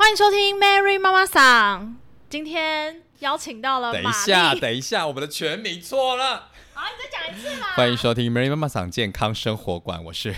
[0.00, 1.94] 欢迎收听 Mary 妈妈桑。
[2.30, 6.48] 今天邀请到了玛等一下，等一下，我们的全名错了。
[6.72, 7.66] 好，你再讲一次嘛。
[7.74, 10.34] 欢迎收听 Mary 妈妈桑健康生活馆，我是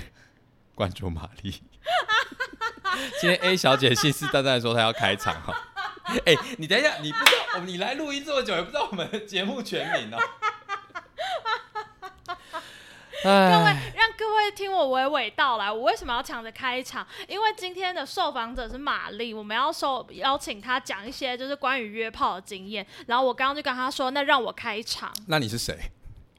[0.75, 1.63] 关注玛丽。
[3.21, 5.57] 今天 A 小姐信誓旦旦地说她要开场哈。
[6.27, 10.19] 哎、你等一下，你不知道，你来录音这么久，也不知道我们的节目全名哦。
[13.25, 17.07] 各哎，位，让各位听我娓娓道来，我为什么要抢着开场？
[17.29, 22.87] 因为今天的受访者是玛丽，我们要受邀请她讲一些就是关于约炮的经验。
[23.07, 25.13] 然后我刚刚就跟她说，那让我开场。
[25.27, 25.77] 那你是谁？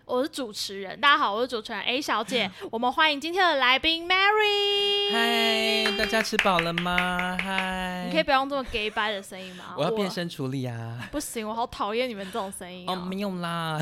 [0.05, 2.51] 我是主持人，大家好，我是主持人 A 小姐。
[2.69, 5.13] 我们欢迎今天的来宾 Mary。
[5.13, 7.37] 嗨，大家吃饱了吗？
[7.41, 9.73] 嗨，你可以不要用这么 gay 掰的声音吗？
[9.77, 11.07] 我要变身处理啊！
[11.09, 12.95] 不行，我好讨厌你们这种声音、哦，哦。
[13.09, 13.79] 没有啦，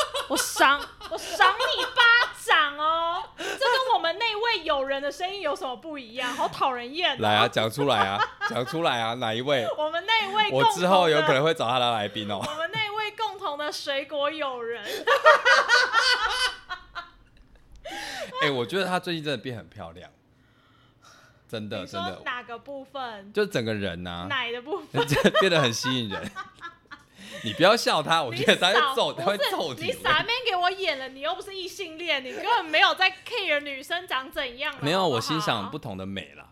[0.28, 0.80] 我赏
[1.10, 2.02] 我赏你巴
[2.44, 3.22] 掌哦！
[3.36, 6.32] 这跟我们那位友人的声音有什么不一样？
[6.36, 7.18] 好讨人厌、哦。
[7.20, 9.66] 来啊，讲出来啊，讲出来啊，哪一位？
[9.78, 12.36] 我们那位我之后有可能会找他的来宾哦。
[12.46, 14.84] 我们那位共同的水果友人，
[18.42, 20.10] 哎、我觉得他最近真的变很漂亮，
[21.48, 23.32] 真的真的，哪个部分？
[23.32, 25.06] 就整个人呐、奶的部分？
[25.08, 26.30] 这变得很吸引人。
[27.42, 34.74] 你不要笑他，我你觉得他少会揍，他会揍你傻面给我演了，你又不是异性恋，你根本没有在 care 女生长怎样。
[34.80, 36.46] 没有，我欣赏不同的美啦。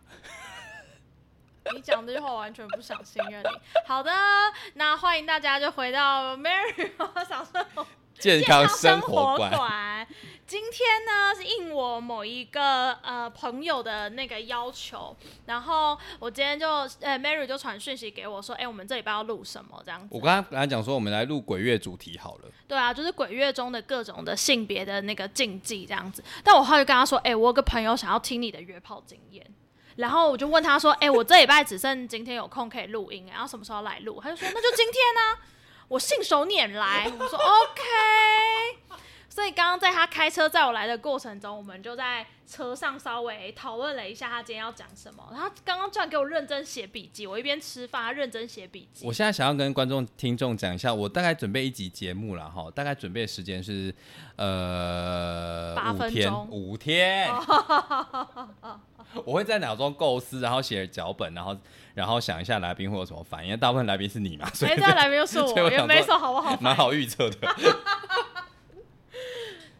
[1.74, 3.48] 你讲这句话我完全不想信任你。
[3.86, 4.12] 好的，
[4.74, 7.86] 那欢迎大家就回到 Mary 我想说
[8.18, 10.06] 健康生活馆，馆。
[10.46, 15.16] 今天呢是应我某一个呃朋友的那个要求，
[15.46, 16.68] 然后我今天就
[17.00, 20.08] 呃 Mary 就传讯息给我说，哎、我们这礼拜要录什么这样子。
[20.10, 22.44] 我刚才跟他讲说，我们来录鬼月主题好了。
[22.68, 26.22] 对啊，就是鬼月中的各种的性别的那个禁忌这样子。
[26.44, 29.44] 但我后来就跟他说，哎、我有个朋友想要听你的约炮经验。
[29.96, 35.40] 然后我就问他说：“哎、我这礼拜只剩今天有空可以录音，然后什么时候来录？”他就说：“那就今天呢、
[35.88, 37.82] 我信手拈来。”我说：“OK。”
[39.36, 45.22] 所以刚刚在他开车载我来的过程中，我们就在车上稍微讨论了一下他今天要讲什么。
[45.30, 49.04] 他刚刚居然给我认真写笔记，我一边吃饭，他认真写笔记。
[49.06, 53.94] 我现在想要跟观众、听众讲一下，我大概准备一集节目了哈，大概准备的时间是
[54.36, 57.30] 呃八分钟五天。
[59.22, 61.54] 我会在脑中构思，然后写脚本，然后
[61.92, 63.48] 然后想一下来宾会有什么反应。
[63.48, 66.56] 因为大部分来宾是你嘛，所以哎，这来宾又是我， 也没什么好不好？
[66.58, 67.36] 蛮好预测的。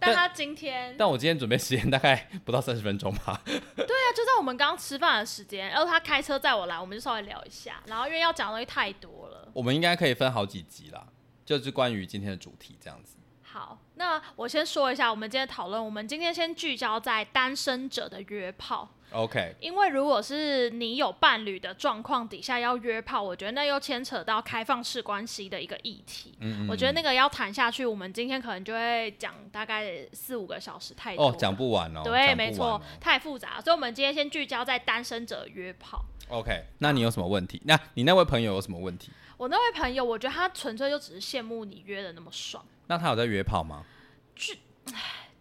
[0.07, 3.41] 但他今天但我今天准备时间大概 不到三十分钟吧。
[3.45, 7.83] 对啊，就在我们刚刚吃饭的时间，然后他开车载我来，我们就稍微聊一下。
[7.87, 11.07] 然后因为要讲的东西太多了，我们应该可以分好几集啦，
[11.45, 13.17] 就是关于今天的主题这样子。
[13.43, 26.35] 好，那我先说一下，我们今天讨论，我们今天先聚焦在单身者的约炮，OK，因为如果是你有伴侣的状况底下要约炮，我觉得那又牵扯到开放式关系的一个议题。
[26.41, 32.03] 嗯我觉得那个要谈下去，我们今天可能就会讲大概四五个小时，太多哦，讲不完哦。
[32.05, 36.05] 对，没错哦，太复杂，所以我们今天先聚焦在单身者约炮。
[36.29, 37.63] OK，那你有什么问题？
[37.65, 39.13] 那你那位朋友有什么问题？
[39.37, 42.65] 我那位朋友，我觉得他纯粹就只是羡慕你约的那么爽。
[42.89, 43.85] 那他有在约炮吗？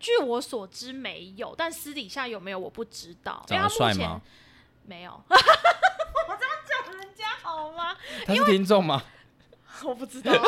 [0.06, 3.44] 据我所知没有，但私底下有没有我不知道。
[3.50, 4.22] 因为长得他目前帅吗？
[4.84, 5.12] 没有。
[5.30, 7.98] 我这样讲人家好吗？
[8.24, 9.02] 他是听众吗？
[9.84, 10.48] 我不知道， 因为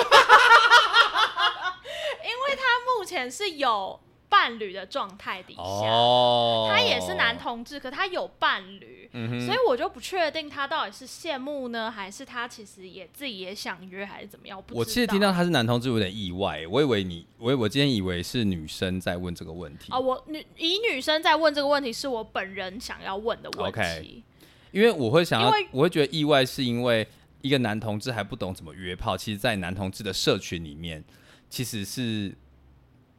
[2.55, 2.61] 他
[2.95, 9.09] 目前是有伴侣的状态底下，哦，他也是男，同志，可他有伴侣。
[9.13, 14.61] 嗯，所以我就不确定他到底是羡慕呢，还是他其实也自己也想约，还是怎么样？
[14.71, 24.23] 我其实听到他是男同志有点意外，我以为你，我我今天以为是女生在问这个问题哦，我女以女生在问这个问题，是我本人想要问的问题。
[24.71, 27.07] 因为我会想要我会觉得意外，是因为
[27.41, 31.01] 一个男同志还不懂怎么约炮，其实，在男同志的社群里面，
[31.49, 32.35] 其实是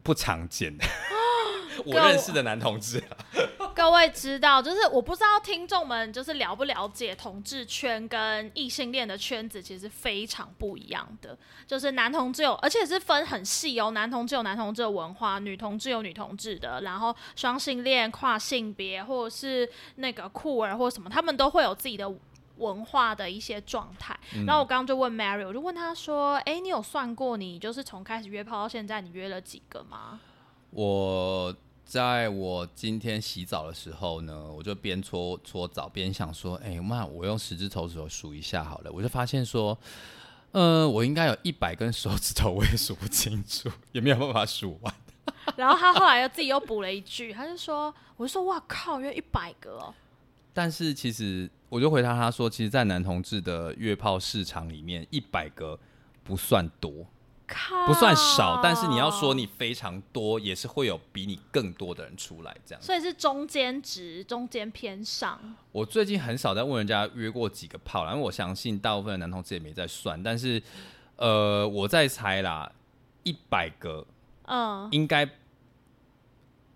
[0.09, 0.87] 不常见的。
[1.85, 3.13] 我认识的男同志啊，
[3.77, 11.39] 各位知道，就是我不知道听众们就是了不了解同志圈跟异性恋的圈子其实非常不一样的。
[11.67, 22.11] 就是男同志有，而且是分很细哦，男同志有男同志的文化，女同志有女同志的，然后双性恋、跨性别或者是那个酷儿或什么，他们都会有自己的。
[22.59, 30.21] 文化的一些状态，然后我刚刚就问 Mary，我就问他说：“哎、你有算过你就是从开始约炮到现在，你约了几个吗
[30.71, 38.93] 我在我今天洗澡的时候呢，我就边搓搓澡边想说，哎、妈，我用十只手指头数一下好了。
[38.93, 39.79] 我就发现说，
[40.53, 44.95] 呃，我应该有一百根手指头，我也数不清楚， 也没有办法数完。？”
[45.57, 49.95] 然后他后来又自己又补了一句，他就说：“我就说哇靠，约一百个哦。”
[50.53, 55.79] 但是其实我就回答他说，其实，在男同志的约炮市场里面，一百个
[56.25, 57.07] 不算多，
[57.87, 62.83] 不算少，但是你要说你非常多，也是会有比你更多的人出来这样。
[62.83, 65.39] 所以是中间值，中间偏上。
[65.73, 70.63] 我最近很少在问人家约过几个炮了，因为我相信大部分的男同志也没在算，但是
[71.17, 72.71] 呃，我在猜啦，
[73.25, 74.07] 一百个，
[74.47, 75.29] 嗯，应该，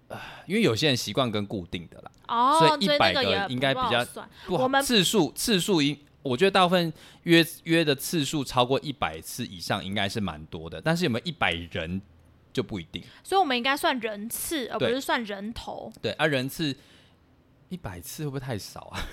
[0.08, 4.02] 呃因为有些人习惯跟固定的啦，哦，所以100那个应该比较
[4.46, 6.90] 不我们次数次数应，我觉得大部分
[7.24, 12.00] 约约的次数超过一百次以上，应该是蛮多的，但是有没有一百人
[12.50, 13.04] 就不一定。
[13.22, 15.92] 所以我们应该算人次，而不是算人头。
[16.00, 16.74] 对，啊，人次
[17.68, 19.00] 一百次会不会太少啊？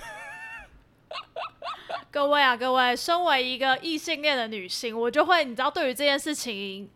[2.11, 6.89] 各位啊，各位，身为一个异性恋的女性，我就会，你知道，对于这件事情，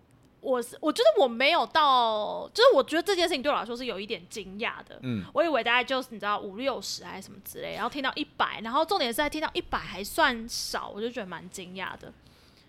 [0.43, 4.99] 我是我觉得我没有到，就是我觉得这件事情对我来说是有一点惊讶的。
[5.01, 12.11] 嗯，我以为大概就是你知道五六十还是什么之类，然后听到一百，然后重点是在听到一百还算少，我就觉得蛮惊讶的。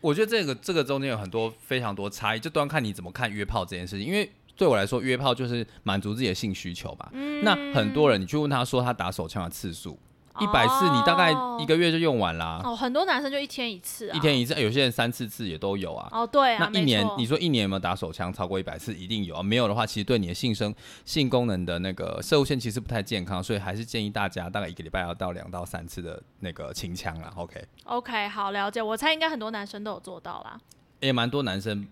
[0.01, 4.07] 我觉得这个这个中间有很多非常多差异，就端看你怎么看约炮这件事情。
[4.07, 7.11] 因为对我来说，约炮就是满足自己的性需求吧。
[7.13, 9.99] 嗯那很多人，你去问他说他打手枪的次数，
[10.41, 11.33] 一百次你大概
[11.63, 16.09] 一个月就用完啦，哦，很多男生就一天一次啊，一天一次，有些人三四次也都有啊。
[16.11, 18.93] 哦，对啊，那一年你说一年有没有打手枪超过一百次？
[18.95, 19.43] 一定有啊。
[19.43, 27.33] 没有的话，其实对你的性生性功能的那个射物线其实不太健康，所以还是建议大家大概一个礼拜要到两到三次的那个清枪啦。
[27.37, 28.83] OK，OK，好了解。
[28.83, 30.59] 我猜应该很多男生都有做到啦。
[30.99, 31.87] 也蛮多男生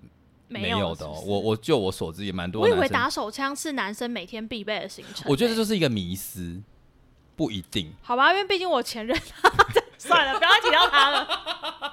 [0.48, 1.14] 没有的哦。
[1.14, 2.72] 是是我我就我所知也蛮多我以。
[2.72, 6.60] 为打手枪是男生每天必备的行程欸、我觉得这就是一个迷思，
[7.36, 7.92] 不一定。
[8.02, 9.18] 好吧，因为毕竟我前任，
[9.98, 11.91] 算了，不要提到他了。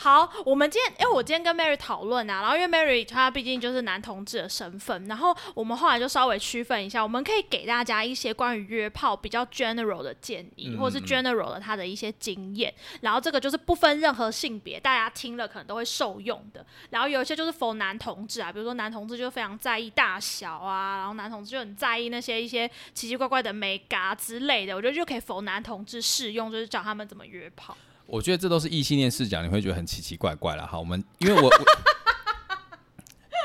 [0.00, 16.64] 好，我们今天，因为我今天跟 Mary 讨论啊，然后因为 Mary 她毕竟就是男同志的身份，然后我们后来就稍微区分一下，我们可以给大家一些关于约炮比较 general 的建议，嗯或者是 general 的他的一些经验，然后这个就是不分任何性别，大家听了可能都会受用的。
[16.88, 27.76] 然后有一些就是否男同志啊，比如说男同志就非常在意大小啊，然后男同志就很在意那些一些奇奇怪怪的美嘎之类的，我觉得就可以否男同志适用，就是教他们怎么约炮。
[28.10, 30.66] 我觉得这都是异性恋视角，你会觉得很奇奇怪怪了。
[30.66, 31.64] 好，我们因为我我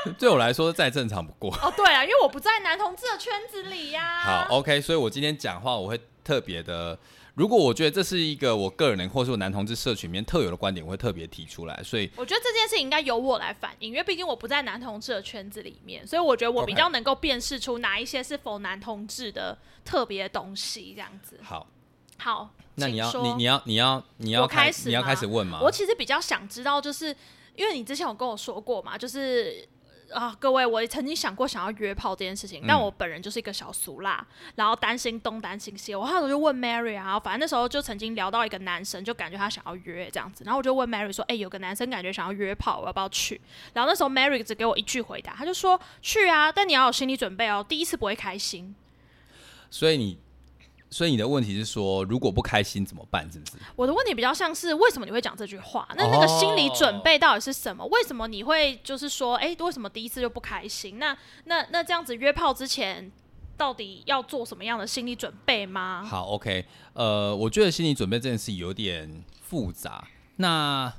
[0.18, 1.52] 对我来说再正常不过。
[1.62, 6.98] 哦，对啊，因为我不在男同志的圈子里呀、好，OK，所以我今天讲话我会特别的，
[7.34, 11.80] 如果我觉得这是一个我个人或是我男同志社群里面特有的观点，我会特别提出来。
[11.84, 21.38] 所以我觉得这件事情应该由我来反映，因为毕竟我不在男同志的圈子里面，所以我觉得我比较能够辨识出哪一些是否男同志的特别东西，这样子。
[21.42, 21.66] 好，
[22.18, 25.60] 好，那你要你你要你要你要我开始你要开始问吗？
[25.62, 27.14] 我其实比较想知道，就是
[27.54, 29.68] 因为你之前有跟我说过嘛，就是
[30.12, 34.24] 啊，各位，我曾经想过想要约炮这件事情，嗯但我本人就是一个小俗辣，
[34.54, 43.40] 然后担心东担心西，我后来就问 Mary 啊，反正那时候就曾经聊到一个男生，就感觉他想要约这样子，然后我就问 Mary 说，哎、有个男生感觉想要约炮，我要不要去？
[43.72, 48.74] 然后那时候 Mary 只给我一句回答，他就说去啊，但你要有心理准备哦，第一次不会开心。
[49.68, 50.16] 所以你
[50.88, 53.30] 所以你的问题是说，如果不开心怎么办？
[53.30, 53.52] 是不是？
[53.74, 55.86] 我的问题比较像是为什么你会讲这句话？
[55.96, 57.84] 那那个心理准备到底是什么？
[57.86, 60.98] 为什么你会就是说，哎、为什么第一次就不开心？
[60.98, 63.10] 那那那这样子约炮之前，
[63.56, 66.04] 到底要做什么样的心理准备吗？
[66.04, 70.06] 好，OK，呃，我觉得心理准备这件事有点复杂。
[70.36, 70.92] 那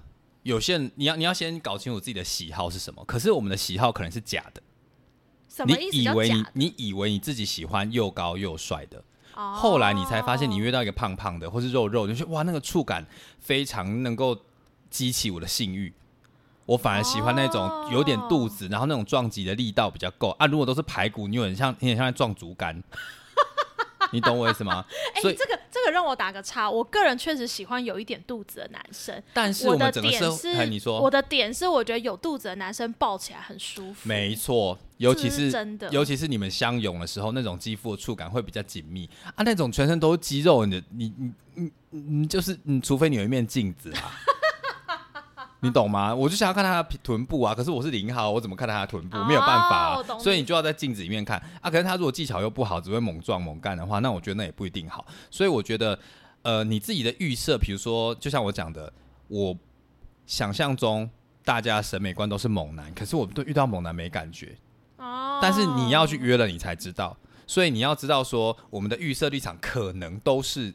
[0.44, 3.04] 有些人，你要你要先搞清楚自己的喜好是什么。
[3.06, 6.32] 可是我们的喜好可能是假的，你什么意思以为？
[6.54, 9.04] 你以为你自己喜欢又高又帅的，
[9.38, 13.06] 哦后来你才发现你约到一个胖胖的或是肉肉，你就是哇，那个触感
[13.40, 14.36] 非常能够
[14.90, 15.94] 激起我的性欲。
[16.66, 20.46] 我反而喜欢那种有点肚子，然后那种撞击的力道比较够啊。
[20.48, 22.84] 如果都是排骨，你有点像，有点像在撞竹竿，
[24.12, 24.86] 你懂我意思吗？
[25.16, 29.22] 哎、所以这个这个让我打个叉，我个人确实喜欢有一点肚子的男生。
[29.34, 34.08] 但是我的点是，哎你说我的点是，我觉得有肚子的男生抱起来很舒服。
[34.08, 39.44] 没错，尤其是是真的尤其是你们相拥的时候，那种肌肤的触感会比较紧密啊。
[39.44, 44.12] 那种全身都是肌肉，你的你你你你就是你，除非你有一面镜子啊，
[45.62, 46.14] 你懂吗？
[46.14, 49.18] 我就想要看他的臀部啊，可是我是零号，我怎么看他的臀部？
[49.18, 51.70] 哦没有办法、所以你就要在镜子里面看啊。
[51.70, 55.06] 可是他如果技巧又不好，只会猛撞猛干的话，那我觉得那也不一定好。
[55.32, 55.98] 所以我觉得，
[56.44, 58.92] 呃，你自己的预设，比如说，就像我讲的，
[59.28, 59.58] 我
[60.26, 61.10] 想象中
[61.44, 64.56] 大家审美观都是猛男，可是我对遇到猛男没感觉。
[64.98, 67.18] 哦，但是你要去约了，你才知道。
[67.48, 70.74] 所以你要知道说，我们的预设立场可能都是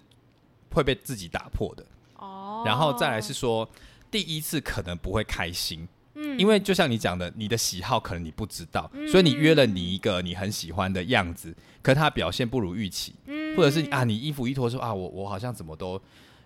[0.73, 1.85] 会被自己打破的。
[2.17, 3.69] 哦，然后再来是说，
[4.13, 6.39] 第一次可能不会开心，嗯。
[6.39, 11.53] 因为就像你讲的，你的喜好可能你不知道，所以你约了你一个你很喜欢的样子，
[11.83, 13.57] 可他表现不如预期，嗯。
[13.57, 16.01] 或者是啊，你衣服一脱说啊，我我好像怎么都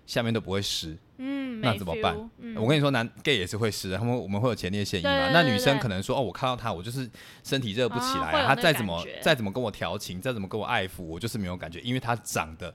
[0.07, 2.17] 下面都不会湿，嗯，那怎么办？
[2.39, 2.55] 嗯。
[2.57, 5.31] 我跟你说，男 gay 也是会湿的，他们我们会有前列腺炎嘛。
[5.33, 7.11] 那女生可能说，哦，我看到他，我就是
[7.43, 12.73] 身体热不起来、他再怎么再怎么跟我调情，再怎么跟我爱抚，我就是没有感觉，因为他长得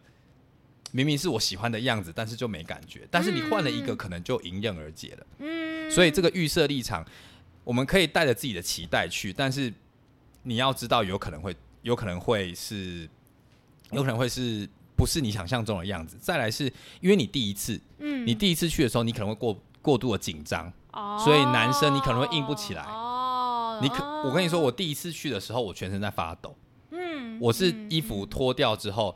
[0.91, 3.07] 明明是我喜欢的样子，但是就没感觉。
[3.09, 5.25] 但是你换了一个，可能就迎刃而解了。
[5.39, 7.05] 嗯，所以这个预设立场，
[7.63, 9.73] 我们可以带着自己的期待去，但是
[10.43, 13.07] 你要知道，有可能会，有可能会是，
[13.91, 14.67] 有可能会是
[14.97, 16.17] 不是你想象中的样子。
[16.19, 16.65] 再来是
[16.99, 26.53] 因为你第一次，嗯你第一次去的时候，你可能会过过度的紧张，哦所以男生你可能会硬不起来哦，你可，我跟你说，我第一次去的时候，我全身在发抖，
[26.89, 29.15] 嗯，我是嗯衣服脱掉之后。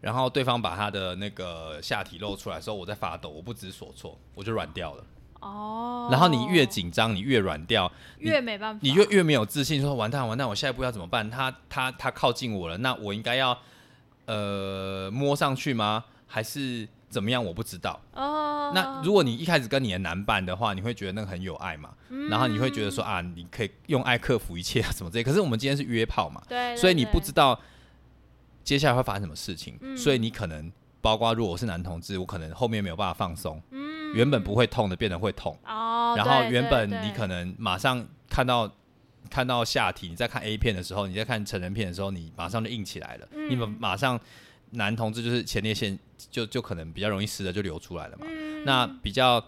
[0.00, 5.04] 然后对方把他的那个下体露出来的时候，我在发抖，我不知所措，我就软掉了。
[5.40, 11.30] 哦，然后你越紧张，你越软掉，你越没办法，你越越没有自信，说完蛋完蛋，我下一步要怎么办？
[11.30, 13.56] 他他他靠近我了，那我应该要
[14.24, 16.04] 呃摸上去吗？
[16.26, 17.44] 还是怎么样？
[17.44, 18.00] 我不知道。
[18.12, 21.90] 哦，那如果你一开始跟你的男伴的话，你会觉得那个很有爱嘛？
[22.08, 25.22] 嗯然后你会觉得说啊，你可以用爱克服一切啊什么之类。
[25.22, 27.60] 可是我们今天是约炮嘛，对，所以你不知道
[28.66, 29.96] 接下来会发生什么事情，嗯。
[29.96, 30.70] 所以你可能
[31.00, 34.12] 包括如果我是男同志，我可能后面没有办法放松，嗯。
[34.14, 35.56] 原本不会痛的变得会痛。
[35.64, 38.70] 哦，然后原本你可能马上看到
[39.30, 43.48] 看到下体，你在看 A 片的时候，你在看成人片的时候，你马上就硬起来了，嗯。
[43.48, 44.18] 你们马上
[44.70, 45.96] 男同志就是前列腺
[46.30, 48.26] 就就可能比较容易湿的就流出来了嘛。
[48.28, 48.64] 嗯。
[48.64, 49.40] 那比较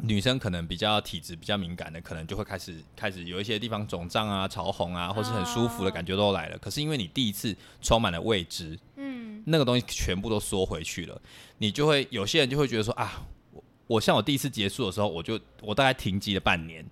[0.00, 6.58] 女生可能比较体质比较敏感的，可能就会开始开始有一些地方肿胀啊、潮红啊，或是很舒服的感觉都来了。
[6.58, 9.22] 可是因为你第一次充满了未知，嗯。
[9.44, 11.20] 那个东西全部都缩回去了，
[11.58, 13.20] 你就会有些人就会觉得说啊，
[13.50, 16.86] 我我像我第一次结束的时候，我就我大概停机了半年，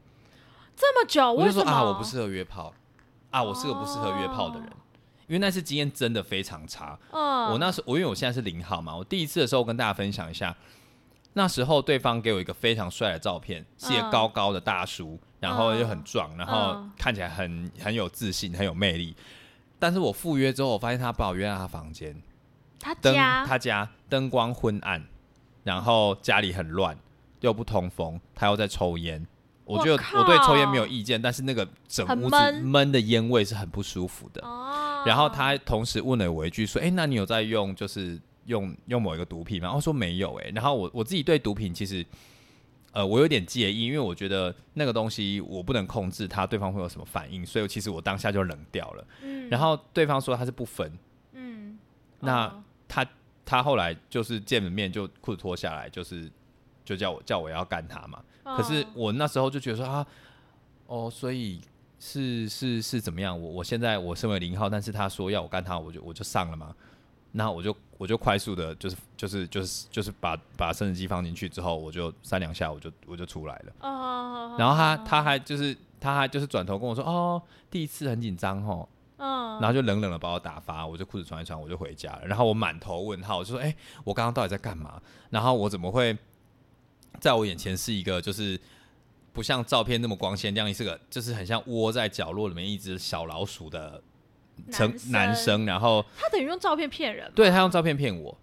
[0.76, 2.74] 这么久，我就说啊，我不适合约炮，
[3.30, 4.68] 啊，我是个不适合约炮的人，
[5.28, 6.98] 因为那次经验真的非常差。
[7.12, 10.56] 嗯，我那时候我因为我现在是零号嘛，我第一次的时候跟大家分享一下，
[11.32, 19.14] 那时候对方给我一个非常帅的照片，是一个嗯高高的大叔，然后又很壮，然后嗯看起来很很有自信，很有魅力。
[19.78, 22.20] 但是我赴约之后，我发现他把我约到他房间，
[22.78, 23.46] 他家？
[23.46, 25.04] 他家灯光昏暗，
[25.62, 26.98] 然后家里很乱，
[27.40, 29.26] 又不通风，他又在抽烟。
[29.64, 32.54] 我觉得我对抽烟没有意见，但是那个整屋子闷？
[32.56, 34.44] 闷的烟味是很不舒服的。
[34.44, 42.04] 哦，然后他同时问了我一句说：“哎、那你有在用就是用用某一个毒品吗？”然后说没有哎、然后我我自己对毒品其实
[42.92, 49.06] 呃我有点介意，因为我觉得那个东西我不能控制它对方会有什么反应，所以其实我当下就冷掉了。
[49.22, 50.92] 嗯，然后对方说他是不分，
[51.32, 51.78] 嗯，
[52.20, 53.06] 那哦他
[53.44, 56.30] 他后来就是见了面就裤子脱下来，就是
[56.84, 58.22] 就叫我叫我要干他嘛。
[58.56, 60.06] 可是哦我那时候就觉得说啊，
[60.86, 61.60] 哦，所以
[62.00, 63.40] 是是是怎么样？
[63.40, 66.74] 我我现在我身为零号，但是他说要我干他，我就我就上了嘛。
[67.32, 73.72] 那我就我就快速的，就是就是就是就是把把生殖机放进去之后，我就三两下我就我就出来了。
[73.80, 82.26] 哦，然后他他还就是他还就是转头跟我说，哦，第一次很紧张哦，嗯，然后就冷冷的把我打发，我就裤子穿一穿，我就回家了。
[82.26, 85.00] 然后我满头问号，我就说：“哎、我刚刚到底在干嘛？
[85.28, 86.16] 然后我怎么会
[87.20, 88.58] 在我眼前是一个就是
[89.32, 94.02] 不像照片那么光鲜亮丽，是个就是很像窝在角落里面一只小老鼠的
[94.70, 95.64] 成男男生？
[95.66, 98.36] 然后他等于用照片骗人，对他用照片骗我。”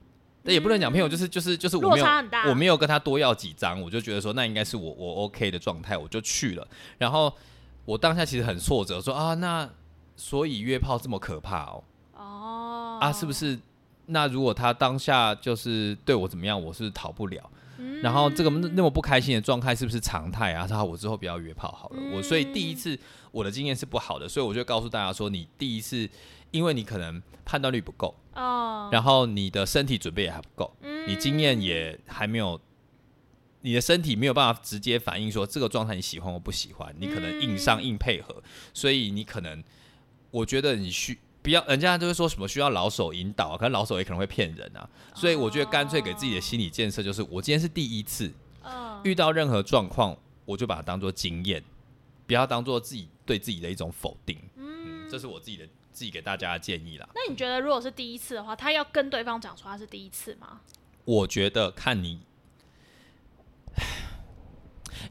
[0.44, 2.06] 但也不能讲骗我，就是就是就是我没有
[2.50, 6.66] 我没有跟他多要几张，我就觉得说那应该是我我 OK 的状态，我就去了。
[6.98, 7.34] 然后
[7.84, 9.70] 我当下其实很挫折，说啊那
[10.16, 11.84] 所以约炮这么可怕哦，
[12.16, 13.60] 哦，啊，是不是？
[14.06, 17.52] 那如果他当下就是对我怎么样，我是逃不了。
[17.78, 18.02] 嗯？
[18.02, 20.68] 然后这个那那么不开心的状态是不是常态啊？
[20.68, 22.02] 他说我之后不要约炮好了。
[22.14, 22.98] 我所以第一次
[23.32, 26.10] 我的经验是不好的，所以我就告诉大家说，你第一次，
[26.52, 30.76] 因为你可能判断力不够，哦，然后你的身体准备也还不够，
[31.08, 32.60] 你经验也还没有。
[33.62, 38.42] 你的身体没有办法直接反映说这个状态你喜欢或不喜欢，你可能硬上硬配合，
[38.72, 39.62] 所以你可能，
[40.32, 41.18] 我觉得你需
[41.48, 44.86] 不要，人家就会说什么需要老手引导、啊，可是老手也可能会骗人啊，
[45.16, 48.30] 所以我觉得干脆给自己的心理建设就是，我今天是第一次
[48.66, 50.14] 嗯遇到任何状况，
[50.44, 51.64] 我就把它当做经验，
[52.26, 54.38] 不要当做自己对自己的一种否定。
[54.58, 57.08] 嗯，这是我自己的自己给大家的建议啦。
[57.16, 60.60] 那你觉得如果是第一次的话，他要跟对方讲说他是第一次吗？
[61.06, 62.20] 我觉得看你，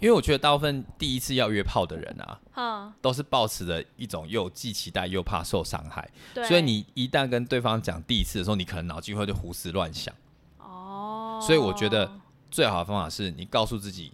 [0.01, 6.09] 因为我觉得大部分第一次要约炮的人啊，嗯，都是抱持着一种又既期待又怕受伤害，
[6.47, 10.15] 所以你一旦跟对方讲第一次的时候，你可能脑筋会就胡思乱想。
[10.59, 12.11] 哦，所以我觉得
[12.51, 14.13] 最好的方法是你告诉自己，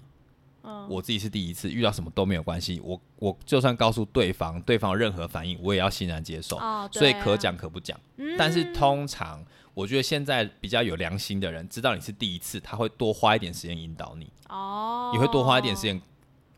[0.88, 2.80] 我自己是第一次，遇到什么都没有关系。
[2.84, 6.56] 我我就算告诉对方，对方有任何反应，我也要欣然接受。
[6.56, 7.98] 哦，所以可讲可不讲。
[8.16, 16.00] 嗯但是通常，我觉得现在比较有良心的人，知道你是第一次，他会多花一点时间引导你，哦，也会多花一点时间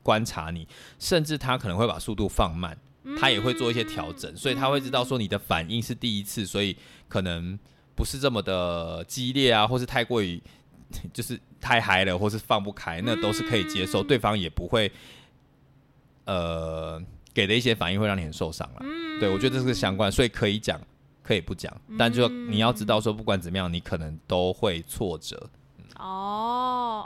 [0.02, 0.68] 观察你，
[0.98, 2.78] 甚至他可能会把速度放慢，
[3.18, 6.76] 他也会做一些调整，所以他会知道说你的反应是第一次，所以
[7.08, 7.58] 可能
[7.96, 10.40] 不是这么的激烈啊，或是太过于
[11.12, 14.90] 就是太嗨了，或是放不开，那都是可以接受，对方也不会
[16.24, 18.80] 呃给的一些反应会让你很受伤了。
[19.20, 20.80] 对我觉得这是相关，所以可以讲，
[21.22, 25.48] 可以不讲，但就你要知道说，不管怎么样，你可能都会挫折。
[25.96, 26.02] 哦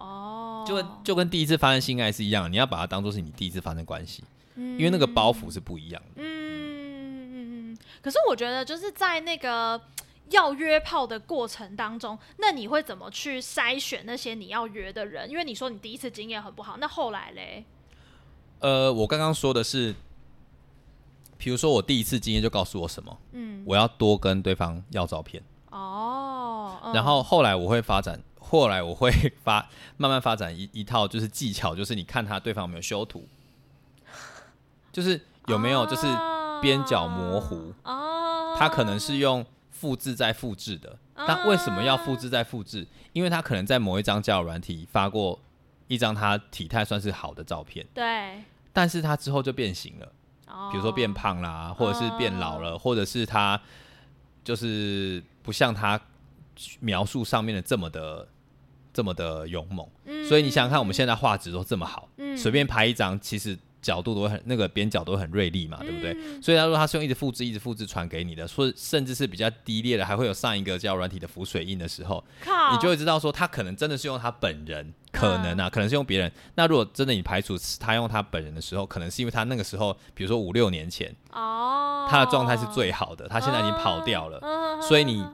[0.00, 4.24] 哦，就跟就跟第一次发生性爱是一样的，你要把它当做是你第一次发生关系，
[4.56, 6.22] 因为那个包袱是不一样的。
[6.22, 7.78] 嗯嗯嗯嗯。
[8.00, 9.78] 可是我觉得就是在那个
[10.30, 15.28] 要约炮的过程当中，那你会怎么去筛选那些你要约的人？
[15.30, 17.64] 因为你说你第一次经验很不好，那后来嘞？
[18.60, 19.94] 呃，我刚刚说的是，
[21.36, 26.92] 比如说我第一次经验就告诉我什么，嗯，我要多跟对方要照片，哦，嗯。
[26.92, 29.10] 然后后来我会发展，后来我会
[29.44, 33.28] 发慢慢发展一一套就是技巧，就是你看他对方有没有修图，
[34.92, 36.06] 就是有没有就是
[36.60, 39.46] 边角模糊，哦，他可能是用
[39.78, 42.86] 复制再复制的，但为什么要复制再复制？
[43.12, 45.38] 因为他可能在某一张交友软体发过
[45.86, 48.42] 一张他体态算是好的照片，对，
[48.72, 50.12] 但是他之后就变形了。
[50.48, 50.68] 哦。
[50.72, 53.60] 比如说变胖啦，或者是变老了，或者是他
[54.42, 56.00] 就是不像他
[56.80, 58.28] 描述上面的这么的
[58.92, 59.86] 这么的勇猛。
[60.28, 62.36] 所以你想想看，我们现在画质都这么好，嗯。
[62.36, 66.12] 随便拍一张，其实角度都会很那个边角都会很锐利嘛，对不对？
[66.14, 72.22] 嗯所以他说他是用一直复制、一直复制传给你的，说甚至是比较低劣的，还会有上一个叫软体的浮水印的时候，
[72.72, 76.30] 你就会知道说他可能真的是用他本人，可能啊，可能是用别人。
[76.54, 85.24] 那如果真的你排除他用他本人的时候，可能是因为他那个时候，比如说五六年前，哦，他的状态是最好的，他现在已经跑掉了，嗯，所以你，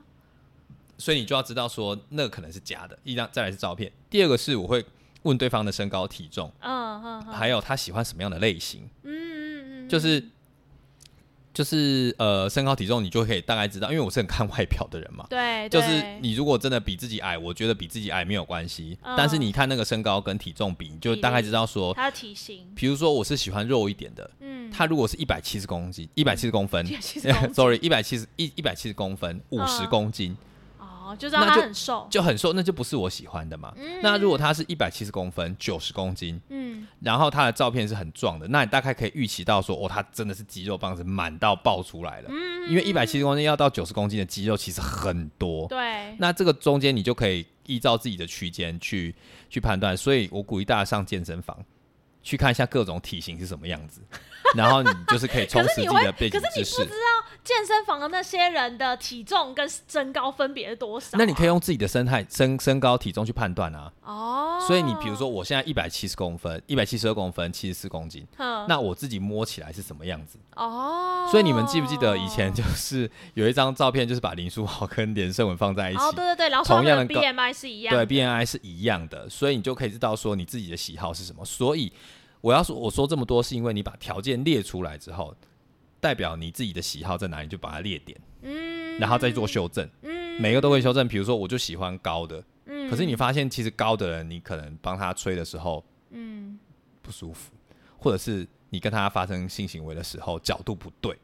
[0.99, 2.99] 所以你就要知道说那可能是假的。
[3.05, 4.85] 一张再来是照片，第二个是我会
[5.25, 7.33] 问对方的身高体重，嗯嗯嗯。
[7.35, 10.25] 还有他喜欢什么样的类型，嗯嗯嗯，就是。
[11.55, 15.25] 就是呃，身高体重你就可以大概知道，因为我是很看外表的人嘛。
[15.31, 18.99] 对，就是你如果真的比自己矮，我觉得比自己矮没有关系。
[19.03, 19.15] 嗯。
[19.17, 29.89] 但是你看那个身高跟体重比，你就大概知道说，他的体型，比如说我是喜欢肉一点的，嗯，他如果是一百七十公斤，一百七十公分170公斤， sorry，一百七十一一百七十公分，五十嗯。
[29.89, 30.37] 公斤
[31.05, 33.75] 哦，就知道他很瘦，就很瘦，那就不是我喜欢的嘛。
[34.03, 42.29] 那如果他是一百七十公分，九十公斤，嗯，然后他的照片是很壮的，那你大概可以预期到说，哦，他真的是肌肉棒子满到爆出来了。
[42.31, 45.69] 嗯因为一百七十公斤要到九十公斤的肌肉其实很多。
[45.69, 49.15] 对，那这个中间你就可以依照自己的区间去
[49.51, 51.63] 去判断，所以我鼓励大家上健身房
[52.23, 54.01] 去看一下各种体型是什么样子，
[54.57, 56.99] 然后你就是可以充实自己的背景知识可是你不知。
[57.01, 63.93] 道健身房的那些人的体重跟身高分别是多少啊、那你可以用自己的身态、身身高、体重去判断啊。
[64.03, 68.27] 哦，所以你比如说，我现在一百七十公分，一百七十二公分，七十四公斤，
[68.67, 70.39] 那我自己摸起来是什么样子？
[70.57, 81.45] 哦，所以你们记不记得以前就是有一张照片，就是把林书豪跟连胜文放在一起，哦，对对对，然后同样的 BMI 是一样对，，BMI 是一样的，所以你就可以知道说你自己的喜好是什么。
[81.45, 81.93] 所以
[82.41, 85.35] 我要说我说这么多，是因为你把条件列出来之后，
[86.05, 89.89] 代表你自己的喜好在哪里，就把它列点，嗯，然后再做修正。
[90.03, 91.09] 嗯，每个都会修正。
[91.09, 96.59] 比如说，我就喜欢高的，嗯，可是你发现其实高的人，你可能帮他吹的时候嗯，
[97.01, 97.55] 不舒服，
[97.97, 101.17] 或者是你跟他发生性行为的时候角度不对，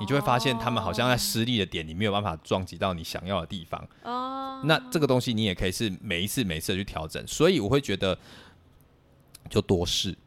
[0.00, 3.88] 你就会发现他们好像在失力的点，你没有办法撞击到你想要的地方。
[4.02, 8.18] 哦，那这个东西你也可以是每一次每一次的去调整，所以我会觉得
[9.48, 10.18] 就多试。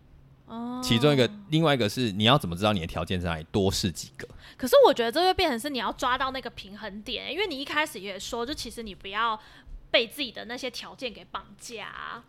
[0.52, 3.46] 哦其中一个，另外一个是你要怎么知道你的条件在哪里？
[3.52, 4.28] 多试几个。
[4.58, 9.40] 可是我觉得这就变成是你要抓到那个平衡点，因为你一开始也说，就其实你不要
[9.90, 12.24] 被自己的那些条件给绑架啊。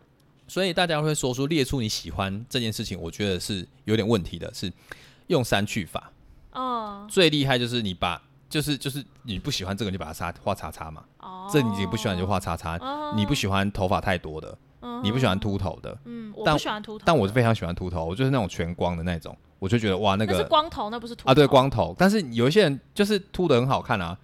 [0.47, 4.73] 所以大家会说出列出你喜欢这件事情，我觉得是有点问题的，是
[5.29, 6.13] 用删去法。
[6.53, 11.05] 嗯，最厉害就是你把，就是就是你不喜欢这个，你就把它叉画叉叉嘛。
[11.19, 12.77] 哦，这你不喜欢你就画叉叉。
[12.77, 21.95] 哦你不喜欢头发太多的，嗯你不喜欢秃头的，嗯，我但不喜欢秃头，但我是非常喜欢秃头，我就是那种全光的那种，我就觉得哇，那个光头，那不是秃啊，对，光头。
[21.99, 24.17] 但是有一些人就是秃的很好看啊，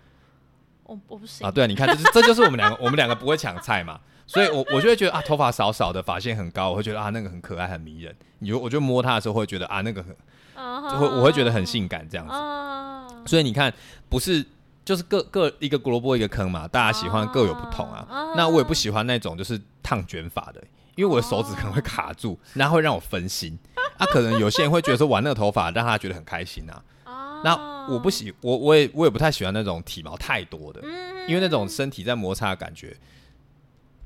[0.85, 1.47] 我我不行。
[1.47, 8.15] 啊，对啊，你看，这就是这就是我们两个， 我们两个不会抢菜嘛，所以我我就会觉得啊，头发少少的，发线很高，我会觉得啊，那个很可爱，很迷人。
[8.41, 10.17] 你就我就摸它的时候会觉得啊，那个很，
[10.57, 12.35] 嗯就会我会觉得很性感这样子。
[12.35, 13.73] 嗯，所以你看，
[14.09, 14.45] 不是
[14.89, 18.07] 就是各各一个萝卜一个坑嘛，大家喜欢各有不同啊。
[18.09, 23.59] 哦那我也不喜欢那种就是烫卷发的，因为我的手指可能会卡住，然后会让我分心。
[23.99, 26.83] 啊，可能有些人会觉得说玩那个头发让他觉得很开心啊。
[27.05, 27.55] 哦那
[27.93, 32.97] 我不喜我我也我也不太喜欢那种体毛太多的，嗯因为那种身体在摩擦的感觉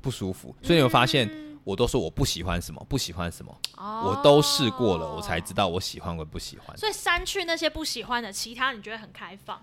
[0.01, 0.53] 不舒服。
[0.61, 1.29] 所以你会发现，
[1.63, 5.69] 我都说我不喜欢什么，不喜欢什么，我都试过了，我才知道。
[5.69, 6.77] 我喜欢或不喜欢。
[6.77, 9.61] 所以删去那些不喜欢的，其他你觉得很开放。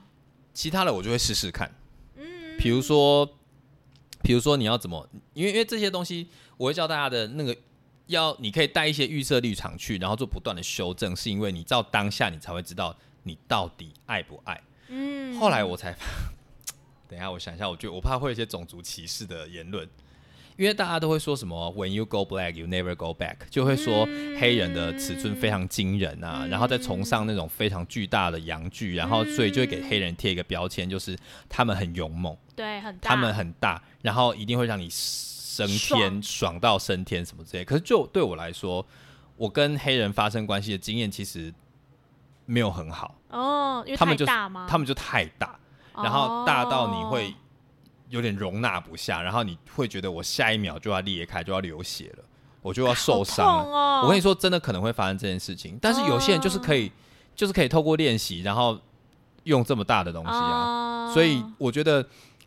[0.52, 1.70] 其他的我就会试试看，
[2.16, 3.26] 嗯，比如说，
[4.22, 7.56] 比如说你要怎么，因为因为这些东西，我会教大家的那个。
[8.06, 14.60] 要你可以带一些预设立场去，然后做不断的修正，是因为你到当下你才会知道你到底爱不爱。
[14.88, 15.94] 嗯，后来我才，
[17.06, 19.88] 等一下我想一下，我觉得我怕会有一些种族歧视的言论，
[20.60, 24.04] 因为大家都会说什么 “When you go black, you never go back”，就会说
[24.38, 31.16] 黑人的尺寸非常惊人啊，然后再崇尚那种非常巨大的阳具，然后所以就会给黑人贴一个标签，就是
[31.48, 37.64] 他们很勇猛，对很大，他们很大，然后一定会让你升天，爽到升天什么之类。
[37.64, 38.86] 可是就对我来说，
[39.38, 41.50] 我跟黑人发生关系的经验其实
[42.44, 43.14] 没有很好。
[43.30, 44.66] 哦，因为他们就太大吗？
[44.68, 45.58] 他们就太大，
[45.94, 47.34] 然后大到你会
[48.10, 52.24] 有点容纳不下，然后你会觉得我下一秒就要裂开，就要流血了，
[52.60, 53.62] 我就要受伤了。
[53.64, 56.92] 哦、我跟你说，真的可能会发生这件事情，但是有些人就是可以，
[57.34, 58.78] 就是可以透过练习，然后
[59.44, 62.06] 用这么大的东西啊，哦所以我觉得。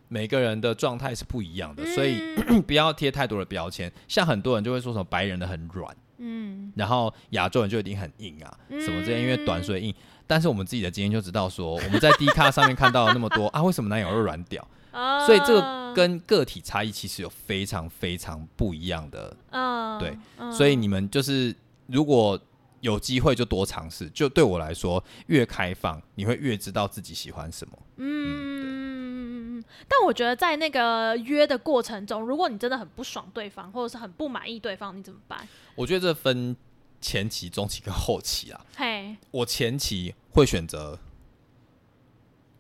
[0.10, 3.92] 每个人的状态是不一样的，所以嗯 不要贴太多的标签。
[4.08, 9.96] 像很多人就会说什么白人的很软，嗯然后亚洲人就一定很硬啊，什么这些，因为短所以硬。
[10.28, 14.68] 但是我们自己的经验就知道说，我们在 D 卡上面看到了那么多啊，为什么男友会软屌？
[14.94, 19.36] 哦所以这个跟个体差异其实有非常非常不一样的。
[19.52, 21.56] 嗯对嗯所以你们就是
[21.88, 22.40] 如果
[22.82, 24.10] 有机会就多尝试。
[24.10, 27.78] 就对我来说，越开放，你会越知道自己喜欢什么。
[27.96, 35.48] 嗯，但我觉得在那个约的过程中，如果你真的很不爽对方，或者是很不满意对方，你怎么办？
[35.76, 36.54] 我觉得这分
[37.00, 38.60] 前期、中期跟后期啊。
[38.76, 41.00] 嘿，我前期会选择，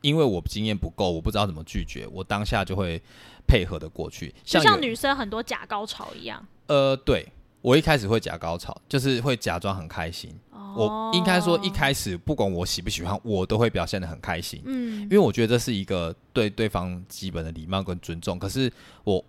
[0.04, 3.02] 因为我经验不够，我不知道怎么拒绝，我当下就会
[3.48, 4.32] 配合的过去。
[4.44, 6.46] 就像女生很多假高潮一样。
[6.68, 7.28] 呃，对
[7.62, 10.30] 我一开始会假高潮，就是会假装很开心。
[10.76, 18.38] 我应该说一开始不管我喜不喜欢，我都会表现的很开心，嗯因为我觉得这是一个对对方基本的礼貌跟尊重。
[18.38, 18.72] 可是
[19.04, 19.24] 我。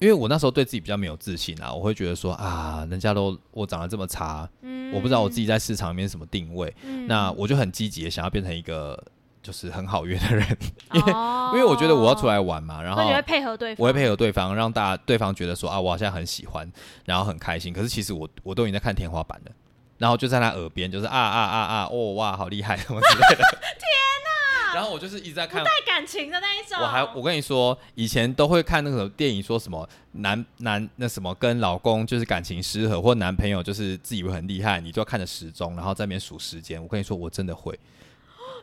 [0.00, 9.02] 因为我那时候对自己比较没有自信啊，我会觉得说啊，人家都我长得这么差，嗯我不知道我自己在市场里面什么定位，嗯那我就很积极的想要变成一个
[9.44, 10.44] 就是很好约的人，
[10.94, 16.68] 因为、哦因为我觉得我要出来玩嘛，然后你会配合对方，我会配合对方，让大家对方觉得说啊，我好像很喜欢，
[17.04, 17.72] 然后很开心。
[17.72, 19.52] 可是其实我我都已经在看天花板了，
[19.98, 23.44] 然后就在他耳边就是啊啊啊啊，哦哇，好厉害什么之类的。
[23.78, 23.86] 天
[24.24, 24.74] 哪！
[24.74, 26.76] 然后我就是一直在看带感情的那一种。
[26.80, 36.82] 我还我跟你说，以前都会看那个电影，说什么男男那什么跟老公就是感情失和，或男朋友就是自以为很厉害，你就要看着时钟，然后在那边数时间。
[36.82, 37.78] 我跟你说，我真的会，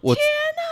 [0.01, 0.15] 我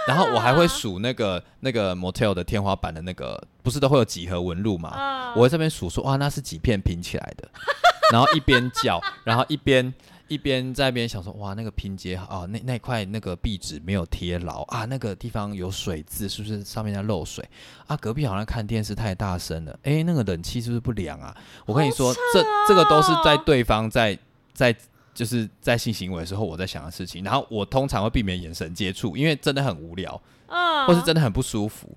[0.07, 4.93] 然后我还会数那个那个 motel 的天花板的那个，不是都会有几何纹路嘛？
[4.97, 7.47] 嗯我在这边数说哇，那是几片拼起来的，
[8.11, 9.93] 然后一边叫，然后一边
[10.27, 17.47] 一边在那边想说哇，那个拼接啊，那那块那个壁纸没有贴牢啊，那个地方有水渍，是不是上面在漏水
[17.85, 17.95] 啊？
[17.97, 21.35] 隔壁好像看电视太大声了，诶，那个冷气是不是不良啊？
[21.67, 24.17] 我跟你说，这这个都是在对方在
[24.53, 24.75] 在。
[25.13, 31.89] 就是在性行为的时候，我在想的事情，然后我通常会避免眼神接触，因为真的很无聊，嗯，或是真的很不舒服。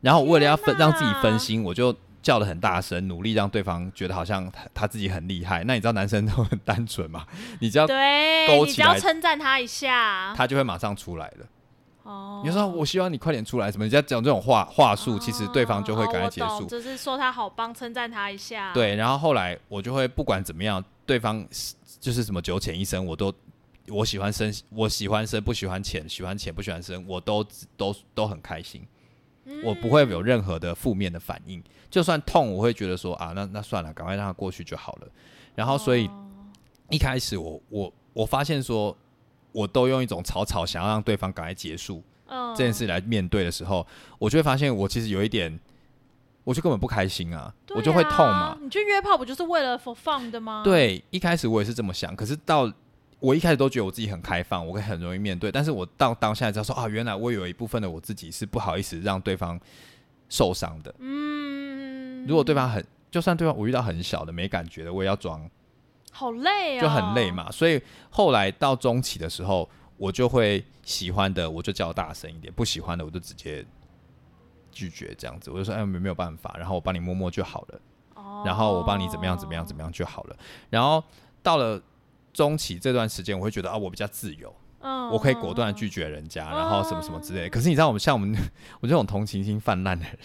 [0.00, 5.64] 然后我为了要分让自己分心，我就叫的很大声，努力让对方觉得好像他他自己很厉害。
[5.64, 7.26] 那你知道男生都很单纯嘛？
[7.60, 10.32] 你只要对，勾起来你只要称赞他一下。
[10.36, 11.46] 他就会马上出来了。
[12.04, 13.84] 哦，你就说我希望你快点出来，什么？
[13.84, 16.64] 你只要讲这种话话术，其实对方就会哦赶快结束。
[16.66, 21.44] 就是说他好棒，称赞他一下。，对，然后后来我就会不管怎么样，对方
[22.00, 23.32] 就是什么九浅一深，我都
[23.88, 27.44] 我喜欢深，我喜欢深，不喜欢浅，喜欢浅不喜欢深，我都
[27.76, 28.86] 都都很开心。
[29.64, 35.08] 我不会有任何的负面的反应，就算痛，我会觉得说啊，那那算了，赶快让它过去就好了。
[35.54, 36.28] 然后所以哦
[36.90, 38.94] 一开始我我我发现说，
[39.52, 43.86] 我都用一种草草想要让对方赶快结束嗯这件事来面对的时候，
[44.18, 45.58] 我就会发现我其实有一点，
[46.48, 48.58] 我就根本不开心啊，对我就会痛嘛啊。
[48.58, 52.72] 你去约炮不就是为了 for fun 的吗？，对，一开始我也是这么想，可是到
[53.20, 59.60] 我一开始都觉得我自己很开放，我可以很容易面对，但是我到当下知道说啊，原来我有一部分的我自己是不好意思让对方
[60.30, 60.94] 受伤的。
[61.00, 65.46] 嗯，如果对方很，就算对方我遇到很小的没感觉的，我也要装，
[66.12, 67.30] 好累啊，就很累。
[67.30, 67.50] 嘛。
[67.50, 73.62] 所以后来到中期的时候，我就会喜欢的我就叫大声一点，不喜欢的我就直接
[74.78, 75.50] 拒绝这样子。
[75.50, 77.80] 我就说哎没没有办法，然后我帮你摸摸就好了。
[78.14, 80.36] 哦然后我帮你怎么样怎么样怎么样就好了。
[80.70, 81.02] 然后
[81.42, 81.80] 到了
[82.32, 87.48] 中期这段时间，我会觉得啊，我比较自由，嗯我可以果断的拒绝人家，然后什么什么之类的。
[87.50, 88.32] 可是你知道，我们 像我们
[88.80, 90.16] 我这种同情心泛滥的人，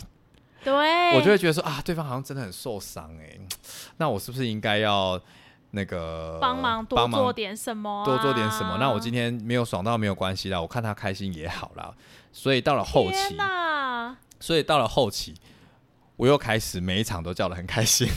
[0.63, 3.39] 对，我就会觉得说啊，对方好像真的很受伤哎，
[3.97, 5.19] 那我是不是应该要
[5.71, 8.77] 那个帮忙多做点什么啊，多做点什么？
[8.79, 11.91] 那我今天没有爽到没有关系啦，我看他开心也好啦。
[12.31, 15.33] 所以到了后期，哪，所以到了后期，
[16.17, 18.09] 我又开始每一场都叫的很开心，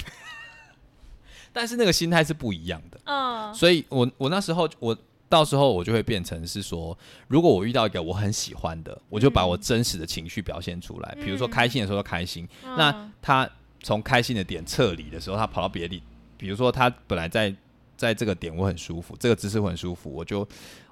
[1.54, 3.00] 但是那个心态是不一样的。
[3.04, 11.16] 嗯，所以我我那时候我到时候我就会变成是说，如果我遇到一个我很喜欢的，我就把我真实的情绪表现出来。
[11.20, 13.48] 比如说嗯开心的时候开心，嗯那他
[13.84, 16.02] 从开心的点撤离的时候，他跑到别的地，
[16.36, 17.54] 比如说他本来在
[17.96, 20.46] 在这个点我很舒服，这个姿势我很舒服，我就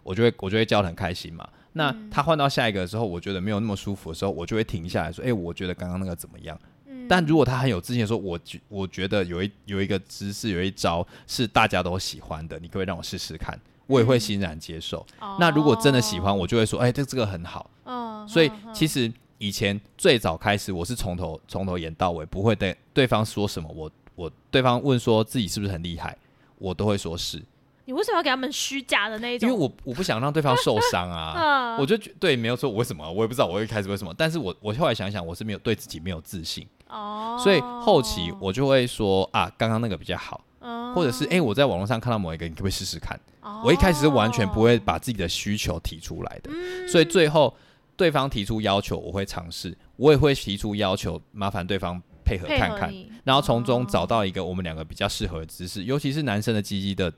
[0.05, 1.49] 我就会我就会叫得很开心嘛。
[1.75, 6.59] 那嗯他换到下一个的时候，我觉得没有那么舒服的时候，我就会停下来说：“哎、我觉得刚刚那个怎么样？”
[6.89, 15.05] 嗯但如果他很有自信的说：“我觉我觉得有一有一个姿势，有一招是大家都喜欢的，你可不可以让我试试看？”我也会欣然接受。
[15.39, 17.71] 那如果真的喜欢，我就会说：“哎、这这个很好。”
[18.27, 26.17] 所以嗯其实以前最早开始，我是从头从头演到尾，不会对对方说什么，我我对方问说自己是不是很厉害，
[26.57, 27.43] 我都会说是，
[27.87, 29.49] 你为什么要给他们虚假的那一种？
[29.49, 31.35] 因为我我不想让对方受伤啊。
[31.37, 43.19] 嗯我就觉对没有说，我为什么我也不知道，我一开始为什么，但是我我后来想想，我是没有对自己没有自信，哦，所以后期我就会说啊，刚刚那个比较好，嗯，或者是哎、我在网络上看到某一个，你可不可以试试看？
[43.41, 47.53] 哦我一开始是完全不会把自己的需求提出来的，嗯所以最后
[47.97, 52.95] 对方提出要求，我会尝试，我也会提出要求，麻烦对方配合看看，
[53.25, 57.13] 然后从中哦找到一个我们两个比较适合的姿势，尤其是男生的鸡鸡的。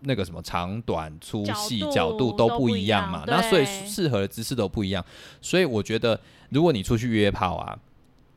[0.00, 5.04] 那个什么长短粗细角度都都不一样嘛样，那所以适合的姿势都不一样，
[5.42, 7.78] 所以我觉得如果你出去约炮啊，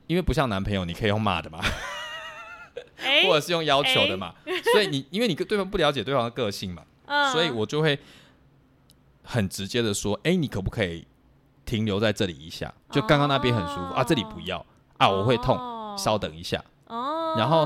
[0.08, 1.60] 因为不像男朋友，你可以用骂的嘛，
[3.04, 4.34] 哎， 或者是用要求的嘛，
[4.74, 7.32] 所以你因为你跟对方不了解对方的个性嘛，嗯。
[7.32, 7.98] 所以我就会
[9.24, 11.06] 很直接的说，哎、你可不可以
[11.66, 12.74] 停留在这里一下？
[12.90, 14.66] 就刚刚那边很舒服、啊，这里不要
[14.98, 15.96] 啊，我会痛，哦。
[15.98, 16.64] 稍等一下。
[16.88, 17.66] 哦，然后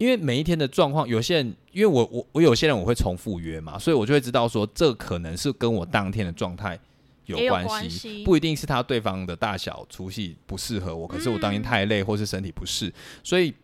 [0.00, 6.80] 因为每一天的状况，有些人因为我我我有些人我会重复约嘛，所以我就会知道说，这可能是跟我当天的状态
[7.26, 8.24] 有关系，关系。
[8.24, 12.90] 不一定是他对方的大小粗细不适合我，可是我当天太累或是身体不适，
[13.22, 13.54] 所以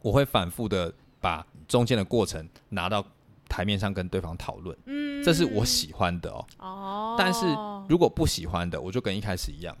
[0.00, 3.04] 我会反复的把中间的过程拿到
[3.48, 5.10] 台面上跟对方讨论，嗯。
[5.24, 6.46] 这是我喜欢的哦。
[6.58, 7.40] 哦，但是
[7.88, 9.76] 如果不喜欢的，我就跟一开始一样，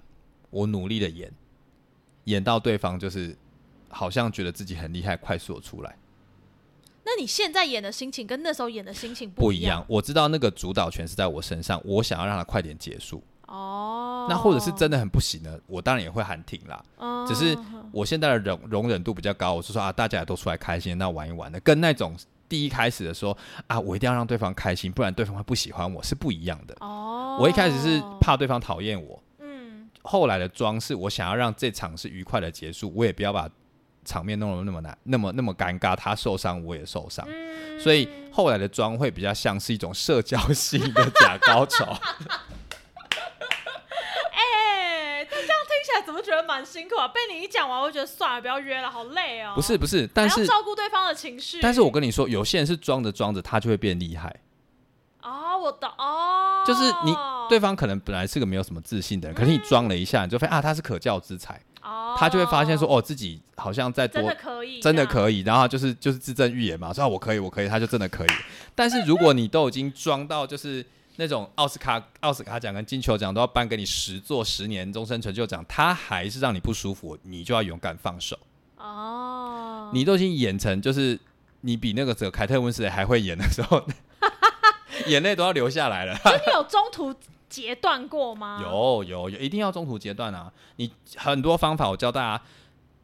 [0.50, 1.32] 我努力的演，
[2.24, 3.34] 演到对方就是
[3.90, 5.94] 好像觉得自己很厉害，快速的出来。
[7.02, 9.84] 那你现在演的心情跟那时候演的心情一不一样。
[9.88, 13.22] 我知道那个主导权是在我身上，我想要让它快点结束。
[13.46, 14.26] 哦。
[14.28, 16.80] 那或者是真的很不行呢，我当然也会喊停啦。
[16.98, 17.58] 哦，只是
[17.90, 22.14] 我现在的容容忍度比较高，我是说啊，大家也都出来开心，那玩一玩的，跟那种
[22.48, 26.76] 第一开始的说啊，我一定要让对方开心，不然对方会不喜欢我是不一样的。
[26.80, 33.50] 哦，我一开始是怕对方讨厌我，嗯后来的装是我想要让这场是愉快的结束，我也不要把
[34.04, 37.26] 场面弄得那么难，那么那么尴尬，他受伤我也受伤。
[37.28, 41.84] 嗯，所以后来的妆会比较像是一种社交性的假高潮，
[44.32, 47.06] 哎，但这样听起来怎么觉得蛮辛苦啊？
[47.08, 49.52] 被你一讲完，我就觉得算了，不要约了，好累哦。
[49.54, 51.60] 不是不是，但是照顾对方的情绪。
[51.60, 54.34] 但是我跟你说，有些人是装着装着，他就会变厉害。
[55.22, 57.14] 哦，我懂哦，就是你
[57.48, 65.06] 对方可能本来是个没有什么自信的人，可是你装了一下，你就发现啊，他是可教之才，哦，他就会发现说，哦，自己好像在真的可以，真的。
[65.06, 68.28] 可以，然后就是就是自证预言嘛，说啊我可以，我可以，他就真的可以。
[68.74, 70.84] 但是如果你都已经装到就是
[71.16, 78.38] 那种奥斯卡奥斯卡奖跟金球奖都要颁给你十座十年终身成就奖，他还是让你不舒服，你就要勇敢放手。
[78.76, 81.18] 哦，你都已经演成就是
[81.62, 83.84] 你比那个这个凯特温斯莱还会演的时候，
[85.06, 86.16] 眼泪都要流下来了。
[86.24, 87.14] 你有中途
[87.50, 88.60] 截断过吗？
[88.62, 90.50] 有有有，一定要中途截断啊！
[90.76, 92.42] 你很多方法我教大家，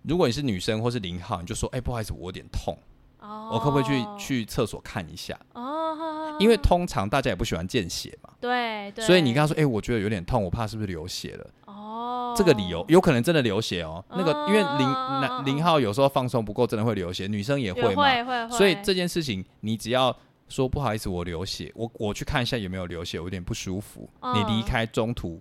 [0.03, 2.79] 如果你是女生或是零号，你就说，哎、不好意思，我有点痛，
[3.19, 5.39] 哦，我可不可以去去厕所看一下？
[5.53, 11.51] 哦，因为通常大家也不喜欢见血嘛，对对，所以你跟他说，哎、我觉得有点痛，我怕是不是流血了？
[11.65, 14.05] 哦，这个理由有可能真的流血哦。
[14.11, 18.05] 那个因为零哦男零号有时候放松不够，真的会流血，女生也也会嘛。
[18.05, 20.17] 会会，所以这件事情，你只要
[20.49, 24.09] 说不好意思，我流血，我我去看一下有没有流血，我有点不舒服。
[24.21, 25.41] 嗯你离开中途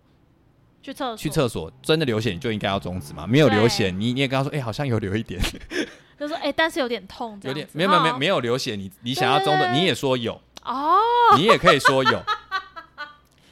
[0.82, 3.26] 去厕去厕所，真的流血你就应该要终止嘛。
[3.28, 5.42] 没有流血，你你也跟他说，哎、好像有流一点，
[6.20, 10.98] 就说哎，但是有点痛，有点没有没有没有哦没有流血，你你想要终止，对对对你也说有，哦，
[11.38, 12.22] 你也可以说有。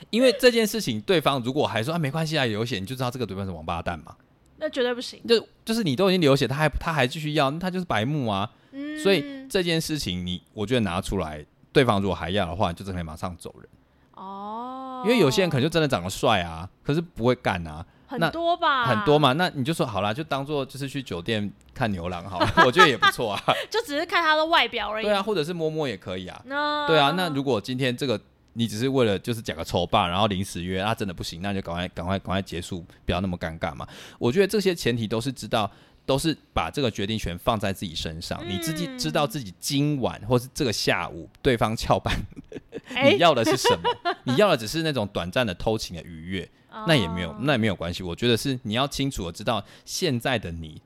[0.09, 4.15] 因为这件事情，对方如果还说啊没关系啊，流血，你就知道这个对方是王八蛋嘛。
[4.57, 5.19] 那绝对不行。
[5.27, 8.49] 就就是你都已经流血，他还他还继续要，那他就是白目啊。
[8.73, 13.69] 嗯，所以这件事情你，我觉得拿出来，对方如果还要的话，你就真的可以马上走人。
[14.15, 19.33] 哦，因为有些人可能就真的长得帅啊，可是不会干啊，很多吧，很多，嘛。
[19.33, 23.43] 那你就说好啦，就当做就是去酒店看牛郎好了， 我觉得也不错啊。
[23.69, 25.05] 就只是看他的外表而已。
[25.05, 26.41] 对啊，，或者是摸摸也可以啊。
[26.45, 28.19] 那对啊，那如果今天这个
[28.53, 33.87] 你只是为了就是讲个丑霸，然后临时约，啊真的不行，那你就赶快赶快赶快结束，不要那么尴尬嘛。
[34.19, 35.69] 我觉得这些前提都是知道，
[36.05, 42.13] 都是把这个决定权放在自己身上，你自己知道自己今晚或是这个下午对方翘班，
[42.95, 43.89] 哎你要的是什么？
[44.25, 46.49] 你要的只是那种短暂的偷情的愉悦，
[46.87, 48.03] 那也没有哦那也没有关系。
[48.03, 50.81] 我觉得是你要清楚的知道现在的你，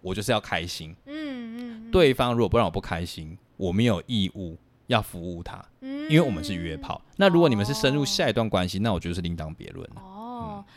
[0.00, 0.94] 我就是要开心。
[1.06, 5.64] 嗯嗯，对方如果不让我不开心，我没有义务要服务他。
[5.80, 7.02] 嗯因为我们是约炮。
[7.16, 10.00] 那如果你们是深入下一段关系，那我觉得是另当别论了。
[10.00, 10.15] 哦，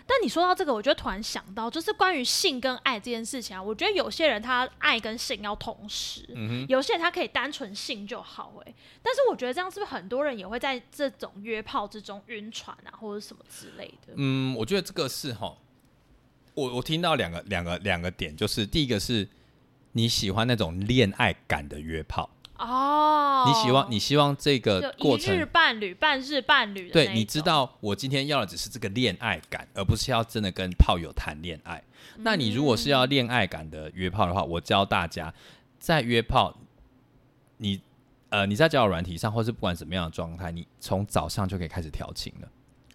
[0.06, 14.14] 但你说到这个，我就突然想到，就是关于性跟爱这件事情啊，我觉得有些人他爱跟性要同时，嗯有些人他可以单纯性就好、欸，但是我觉得这样是不是很多人也会在这种约炮之中晕船啊，或者什么之类的？
[14.16, 15.56] 嗯，我觉得这个是哈，
[16.54, 19.28] 我我听到两个两个两个点，就是第一个是
[19.92, 25.48] 你喜欢那种恋爱感的约炮，哦，你希望你希望这个就过一日程。
[25.52, 31.82] 伴侣、半日伴侣对，你知道我今天要的只是这个恋爱感，而不是要真的跟炮友谈恋爱。
[32.18, 35.34] 那你如果是要恋爱感的约炮的话，我教大家
[35.80, 36.54] 在约炮，
[37.58, 37.82] 你
[38.30, 42.48] 呃你在交友软体上，或是不管什么样的状态，你从早上就可以开始调情了。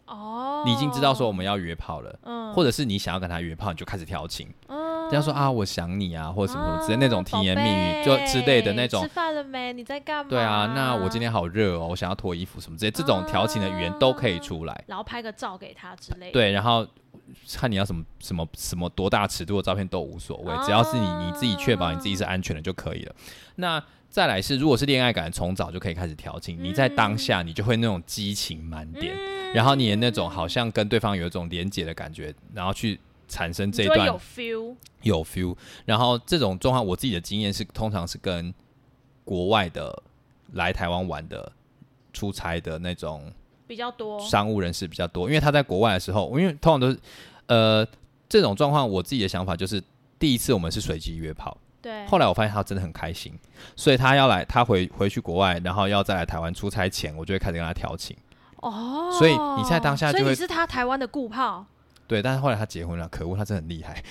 [0.07, 9.09] 哦，你已经知道说我们要约炮了，嗯或者是你想要跟他约炮，你就开始调情，嗯这样说啊我想你啊，或者什么什么之类啊那种甜言蜜语就之类的那种吃。
[9.09, 9.73] 饭了没？
[9.73, 10.31] 你在干嘛？
[10.31, 14.85] 对啊，那我今天好热哦，我想要脱衣服什么之类，这种调情的语言都可以出来。
[14.87, 16.33] 然后拍个照给他之类的。
[16.33, 16.87] 对，然后
[17.53, 23.15] 看你要什么什么什么多大尺度的照片都无所谓，哦只要是你你自己确保你自己是安全的就可以了。
[23.57, 34.75] 那再来是，如果是恋爱感，从早就可以开始调情，你在当下你就会那种激情满点，嗯然后你的那种好像跟对方有一种连结的感觉，然后去产生这一段有 feel。
[35.03, 35.57] 有 feel。
[35.85, 38.53] 然后这种状况，我自己的经验是，通常是跟
[39.25, 40.03] 国外的
[40.53, 41.51] 来台湾玩的
[42.13, 43.33] 出差的那种
[43.67, 46.99] 比较多，商务人士比较多，因为他在国外的时候，因为通常都是
[47.47, 47.87] 呃
[48.29, 49.83] 这种状况，我自己的想法就是，
[50.19, 53.33] 第一次我们是随机约炮，对，后来我发现他真的很开心，
[53.75, 58.17] 所以他要来，他回回去国外，然后要再来台湾出差前，我就会开始跟他调情。
[58.57, 61.67] 哦，所以你在当下就会所以你是他台湾的顾炮，
[62.07, 64.03] 对，但是后来他结婚了，可恶，他真的很厉害，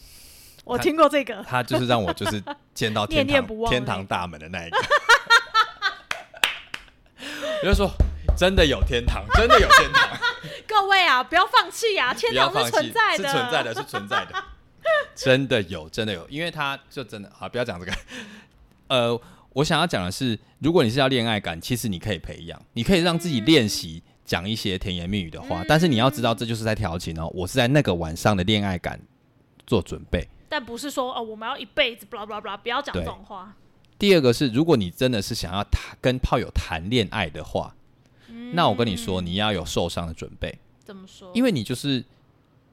[0.64, 2.42] 我听过这个， 他就是让我就是
[2.74, 4.78] 见到 天堂念念不忘天堂大门的那一个。
[7.62, 7.90] 我就说，
[8.36, 10.18] 真的有天堂，真的有天堂。
[10.66, 14.44] 各位啊，不要放弃啊，天堂是，存在的，是存在的，是存在的，
[15.14, 17.92] 真的有，真的有，因为他就真的好，不要讲这个。
[18.88, 19.18] 呃，
[19.54, 27.30] 我想要讲的是，如果你是要恋爱感，其实你可以培养，你可以让自己练习讲一些甜言蜜语的话，但是你要知道，这就是在调情哦。
[27.32, 29.00] 我是在那个晚上的恋爱感
[29.66, 30.28] 做准备。
[30.48, 33.54] 但不是说哦，我们要一辈子，blah blah blah，不要讲这种话。
[33.98, 37.74] 第二个是，如果你真的是想要谈跟炮友谈恋爱的话，
[38.52, 40.58] 那我跟你说，你要有受伤的准备。
[40.84, 41.30] 怎么说？
[41.34, 42.04] 因为你就是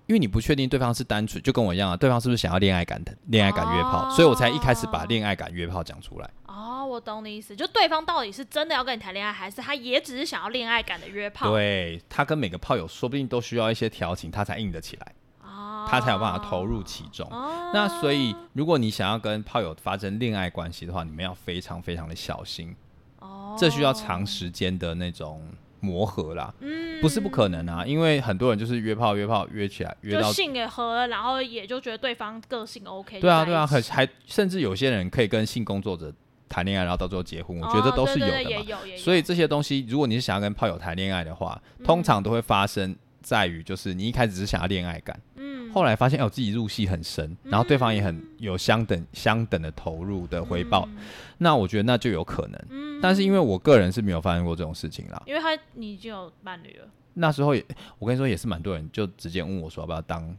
[0.06, 6.30] 因为你不确定对方是单纯，就跟我一样啊，对方是不是想要恋爱感的恋爱感约炮，哦所以我才一开始把恋爱感约炮讲出来。
[6.56, 11.50] 哦，我懂你意思，就对方到底是真的要跟你谈恋爱，还是他也只是想要恋爱感的约炮？
[11.52, 17.28] 对他跟每个炮友说不定都需要一些调情，他才硬得起来，哦，他才有办法投入其中。
[17.32, 17.72] 哦。
[17.74, 22.76] 那所以，如果你想要跟炮友发生恋爱关系的话，你们要非常非常的小心，
[23.18, 25.42] 哦，这需要长时间的那种
[25.80, 36.14] 磨合啦，嗯不是不可能啊，因为很多人就是约炮约炮约起来约到性也合了，然后也就觉得对方个性 OK 对啊，对啊，还还甚至有些人可以跟性工作者
[36.54, 38.38] 谈恋爱，然后到最后结婚，我觉得哦都是有的嘛。
[38.38, 38.98] 对对对有有。
[38.98, 45.72] 所以这些东西，如果你是想要跟炮友谈恋爱的话，通常都会发生在于就是你一开始只是想要恋爱感，嗯。
[45.74, 51.04] 后来发现哦自己入戏很深，然后对方也很有相等相等的投入的回报，嗯。
[51.40, 53.00] 那我觉得那就有可能。
[53.02, 57.66] 但是因为我个人是没有发生过这种事情啦，因为他你已经有伴侣了，那时候也
[57.98, 60.34] 我跟你说也是蛮多人就直接问我说要不要当，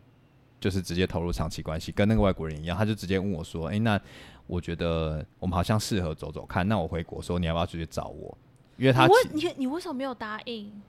[0.60, 4.00] 就是直接投入长期关系，跟那个外国人一样，他就直接问我说，诶，那
[4.46, 8.36] 我觉得我们好像适合走走看，那我回国说你要不要出去找我？
[8.76, 10.82] 因为他你你你为什么没有答应？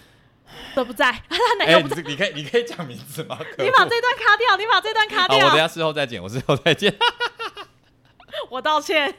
[0.74, 2.00] 都不在， 他男哎、友不在。
[2.02, 3.38] 你你可以你可以讲名字吗？
[3.58, 5.40] 你把这段卡掉，你把这段卡好，我。
[5.50, 6.94] 等下事后再剪，我事后再剪。
[8.50, 9.14] 我道歉。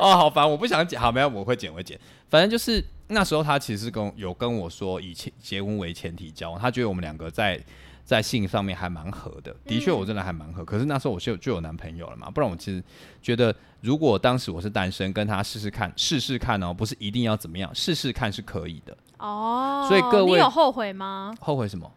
[0.00, 1.00] 哦，好烦，我不想剪。
[1.00, 1.98] 好，没有，我会剪，我会剪。
[2.28, 7.62] 反正就是那时候他其实跟有跟我说，以前结婚为前提交往，他觉得我们两个在
[8.04, 9.54] 在性上面还蛮合的。
[9.64, 10.64] 的确，我真的还蛮合。
[10.64, 12.82] 可是那时候我就就有男朋友了嘛，不然我其实
[13.20, 18.96] 觉得，如果当时我是单身，跟他试试看，试试看哦，不是一定要怎么样，试试看是可以的。
[19.18, 21.34] 哦，所以各位你有后悔吗？
[21.40, 21.90] 后悔什么？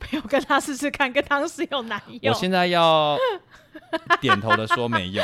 [0.00, 2.32] 没有跟他试试看，跟当时有男友。
[2.32, 3.18] 我现在要
[4.20, 5.22] 点头的说没有。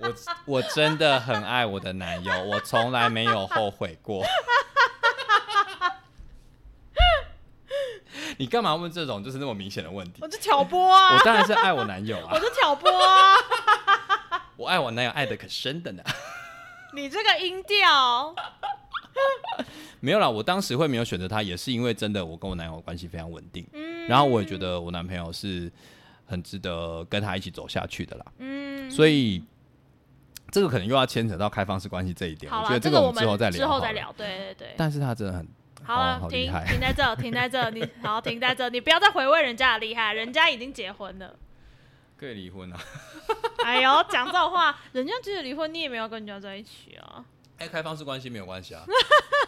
[0.00, 0.12] 我
[0.44, 4.24] 我真的很爱我的男友，我从来没有后悔过。
[8.38, 10.28] 你干嘛问这种就是那么明显的问题我？
[10.28, 13.34] 就挑拨啊我，当然是爱我男友啊我，就挑拨啊，
[14.56, 16.02] 我爱我男友爱的可深的呢。
[16.94, 18.34] 你这个音调。
[20.00, 25.70] 没有啦，我当时会没有选择他，也是因为真的我跟我男友关系非常稳定，嗯然后我也觉得我男朋友是
[26.26, 28.24] 很值得跟他一起走下去的啦。
[28.38, 29.42] 嗯，所以
[30.50, 33.92] 这个可能又要牵扯到开放式关系这一点，我觉得这个我个我们之后再聊，之后再。
[33.92, 34.12] 聊。
[34.16, 34.74] 对对对。
[34.76, 35.48] 但是他真的很
[35.84, 41.36] 好了，好停停在这，停在这，你 好停在这，你不要再回味人家的厉害，人家已经结婚了。
[42.16, 42.80] 可以离婚啊！
[43.64, 47.24] 哎呦，讲这种话，人家即使离婚，你也没有跟人家在一起啊。
[47.58, 48.84] 哎，开放式关系没有关系啊。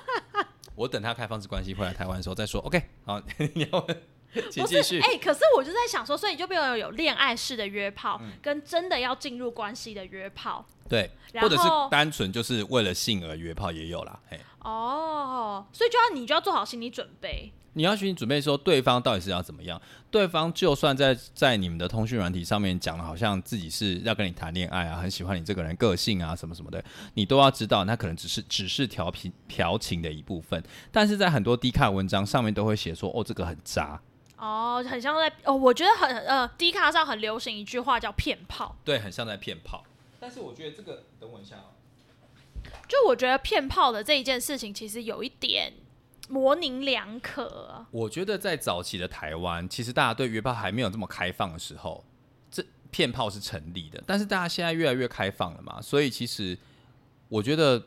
[0.74, 2.61] 我等他开放式关系回来台湾的时候再说。
[2.62, 3.20] OK，好，
[3.55, 4.03] 你要问
[4.51, 5.01] 请不是，继续。
[5.01, 10.64] 哎、可是我就在想说，所以就变成有恋爱式的约炮，嗯跟真的要进入关系的约炮。
[10.89, 14.18] 对，或者是单纯就是为了性而约炮也有啦。
[14.30, 17.53] 哎，哦，所以就要你就要做好心理准备。
[17.72, 19.78] 你要去准备说对方到底是要怎么样。
[20.11, 26.82] 对方就算在在你们的通讯软体上面讲了，好像自己是要跟你谈恋爱啊，很喜欢你这个人个性啊，什么什么的，
[27.12, 30.62] 你都要知道，那可能只是只是调皮调情的一部分。
[30.91, 34.01] 但是在很多低卡文章上面都会写说，哦，这个很渣，
[34.37, 38.76] 哦，很像在哦，我觉得很呃，低卡上很流行一句话叫骗炮。
[38.84, 39.84] 对，很像在骗炮。
[40.20, 41.72] 但是我觉得这个，等我一下哦。
[42.89, 45.72] 就我觉得骗炮的这一件事情，其实有一点
[46.28, 47.87] 模棱两可。
[47.91, 52.05] 我觉得在早期的台湾，其实大家对约炮还没有这么开放的时候，
[52.51, 54.03] 这骗炮是成立的。
[54.07, 56.59] 但是大家现在越来越开放了嘛，所以其实
[57.28, 57.82] 我觉得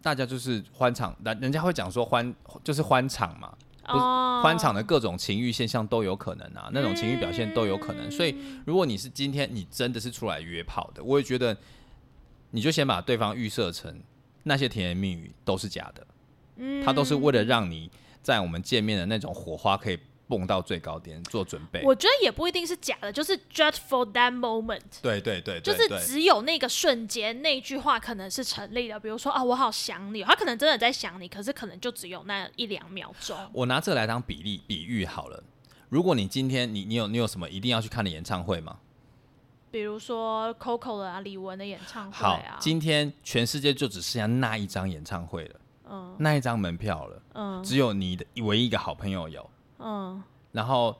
[0.00, 2.34] 大家就是欢场，人人家会讲说欢
[2.64, 3.54] 就是欢场嘛，
[3.84, 8.10] 不是哦，欢场的各种情欲现象都有可能啊，那种情欲表现都有可能。
[8.10, 11.56] 所以如果你是今天你真的是出来约炮的，我也觉得
[12.50, 14.00] 你就先把对方预设成
[14.44, 16.06] 那些甜言蜜语都是假的。
[16.56, 17.90] 嗯他都是为了让你
[18.22, 19.98] 在我们见面的那种火花可以
[20.28, 21.82] 蹦到最高点做准备。
[21.84, 24.80] 我觉得也不一定是假的，就是 just for that moment。
[25.02, 28.98] 对对对就是只有那个瞬间，那句话可能是成立的。
[28.98, 33.36] 比如说啊，我好想你，他可能真的在想你，可是可能就只有那一两秒钟。
[33.52, 35.42] 我拿这个来当比例比喻好了。
[35.88, 38.78] 如果你今天你你有你有什么一定要去看的演唱会吗？
[39.70, 49.50] 比如说 Coco 的啊，李玟的演唱会好啊，，今天全世界就只剩下那一张演唱会了，嗯那一张门票了，嗯只有你的唯一一个好朋友有，
[49.82, 50.22] 嗯，
[50.52, 50.96] 然后。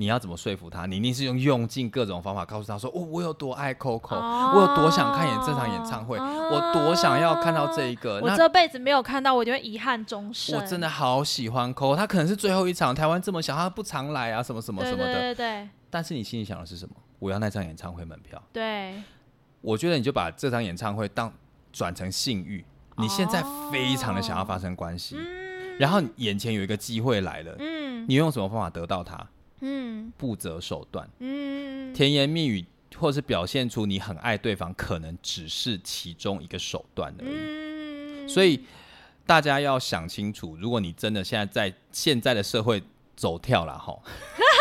[0.00, 0.86] 你要怎么说服他？
[0.86, 10.56] 你一定是用用尽各种方法告诉他说：“哦，我有多爱 Coco，、哦我有多想看演这场演唱会，我多想要看到这一个。”那我这辈子没有看到，我就会遗憾终生。
[10.56, 15.12] 我真的好喜欢 Coco，他可能是最后一场，台湾这么小，他不常来啊，什么什么什么的。
[15.14, 16.94] 对对对但是你心里想的是什么？
[17.18, 18.40] 我要那张演唱会门票。
[18.52, 19.02] 对，
[19.60, 21.32] 我觉得你就把这场演唱会当
[21.72, 22.64] 转成性欲，
[22.98, 25.16] 你现在非常的想要发生关系，
[25.78, 28.04] 然后眼前有一个机会来了，嗯。
[28.08, 29.26] 你用什么方法得到它？
[29.60, 30.12] 嗯。
[30.16, 32.64] 不择手段，嗯，甜言蜜语，
[32.96, 37.28] 或是表现出你很爱对方，可能只是其中一个手段而已。
[37.30, 38.64] 嗯，所以
[39.26, 42.82] 大家要想清楚，如果你真的现在在现在的社会
[43.14, 43.98] 走跳了哈，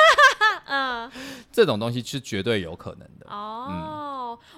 [0.67, 1.11] 嗯。
[1.51, 3.25] 这种东西是绝对有可能的。
[3.29, 3.67] 哦，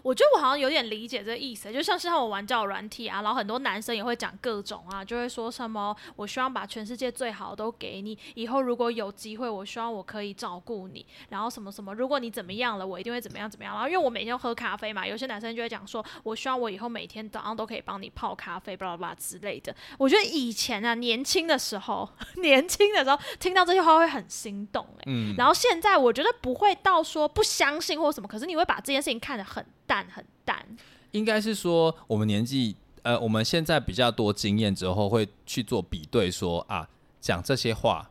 [0.02, 13.74] 我觉得我好像有点理解这个意思，就像是我玩交友软体啊，然后很多男生也会讲各种啊，就会说什么我希望把全世界最好的都给你，以后如果有机会，我希望我可以照顾你，然后什么什么，如果你怎么样了，我一定会怎么样怎么样。
[13.74, 19.76] 然后因为我每天都喝咖啡嘛，有些男生就会讲说，我希望我以后每天早上都可以帮你泡咖啡，巴拉巴拉之类的。
[19.98, 22.10] 我觉得以前啊，年轻的时候，
[22.42, 30.66] 年轻的时候听到这些话会很心动、欸，嗯，然后现在我觉得不会到说不相信或什么，可是你会把这件事情看得很淡很淡。
[31.12, 36.88] 应该是说我们年纪，呃，我们现在比较多经验之后，会去做比对说啊，
[37.20, 38.10] 讲这些话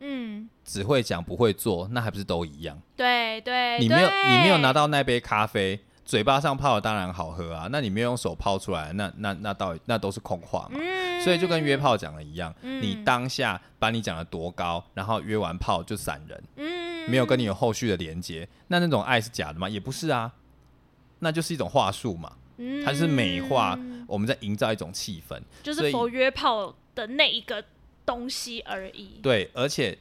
[0.00, 2.80] 嗯，只会讲不会做，那还不是都一样？
[2.96, 10.80] 对对，你没有你没有拿到那杯咖啡，嘴巴上泡的当然好喝啊，那你没有用手泡出来，那那那到底那都是空话嘛？
[10.80, 19.68] 嗯，所以就跟约炮讲的一样，嗯你当下把你讲的多高，然后约完炮就散人，嗯没有跟你有后续的连接，那那种爱是假的吗？
[19.68, 20.32] 也不是啊，
[21.20, 25.40] 那就是一种话术嘛，嗯它是美化，我们在营造一种气氛。
[25.62, 27.64] 就是所以佛约炮的那一个
[28.04, 29.20] 东西而已。
[29.22, 29.96] 对，而且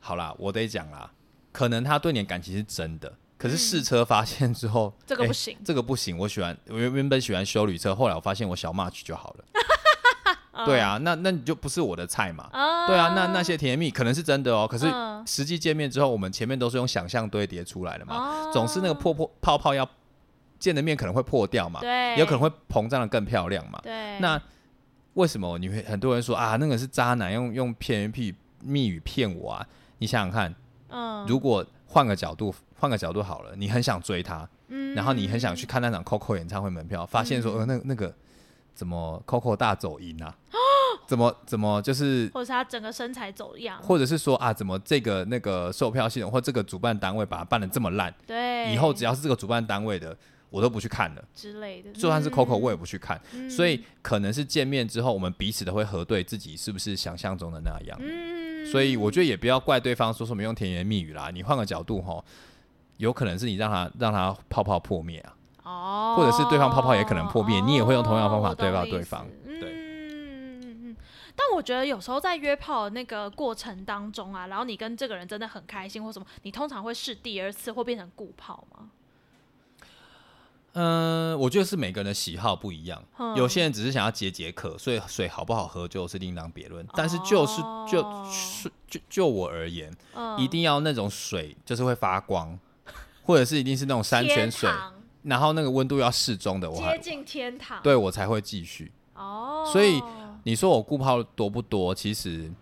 [0.00, 1.10] 好啦，我得讲啦，
[1.52, 6.18] 可能他对你的感情是真的，可是试车发现之后，诶这个不行这个不行。
[6.18, 9.44] 我喜欢，我原原本喜欢修旅车，后来我发现我小 match 就好了。
[10.64, 12.48] 对啊，那那你就不是我的菜嘛。
[12.50, 19.86] 啊对啊，那那些甜言蜜可能是真的哦，可是嗯实际见面之后，我们前面都是用想象堆叠出来的嘛，哦总是那个破破泡泡要
[20.58, 23.80] 见的面可能会破掉嘛，对，有可能会膨胀的更漂亮嘛。
[23.82, 24.40] 对，那
[25.14, 29.66] 为什么你会很多人说啊，那个是渣男用用骗人屁蜜语骗我啊？
[29.98, 30.54] 你想想看，
[30.88, 34.94] 嗯，如果换个角度，换个角度好了，你很想追他，嗯。
[34.94, 38.14] 然后你很想去看那场 Coco 演唱会门票，发现说呃那那个
[38.74, 40.34] 怎么 Coco 大走音啊？
[41.06, 50.16] 怎么怎么就是或者是他整个身材走样，或者是说啊，怎么这个那个售票系统或这个主办单位把它办的这么烂，对，以后只要是这个主办单位的，
[50.50, 51.24] 我都不去看了。
[51.34, 53.20] 之类的，就算是 Coco，嗯我也不去看。
[53.50, 57.98] 所以可能是见面之后，我们彼此都会核对自己是不是想象中的那样。
[58.00, 62.24] 嗯，所以我觉得也不要怪对方说什么用甜言蜜语啦，你换个角度吼，
[62.96, 65.34] 有可能是你让他让他泡泡破灭啊，
[65.64, 70.96] 哦，或者是对方泡泡也可能破灭你也会用同样的方法哦对到对方嗯对嗯嗯嗯。
[71.34, 78.90] 但我觉得有时候在约炮的那个过程当中啊，然后你跟这个人真的很开心或什么，你通常会试第二次，会变成固炮吗？
[80.78, 86.86] 嗯，我觉得是每个人的喜好不一样，嗯有些人只是想要解解渴，所以水好不好喝就是另当别论。
[86.92, 88.30] 但是就是就哦
[88.62, 92.58] 就就就我而言，嗯，一定要那种水就是会发光，
[93.22, 94.70] 或者是一定是那种山泉水
[95.22, 98.92] 然后那个温度要适中的，我还接近天堂，对我才会继续。
[99.14, 100.00] 哦，所以
[100.44, 101.94] 你说我顾泡多不多？
[101.94, 102.52] 其实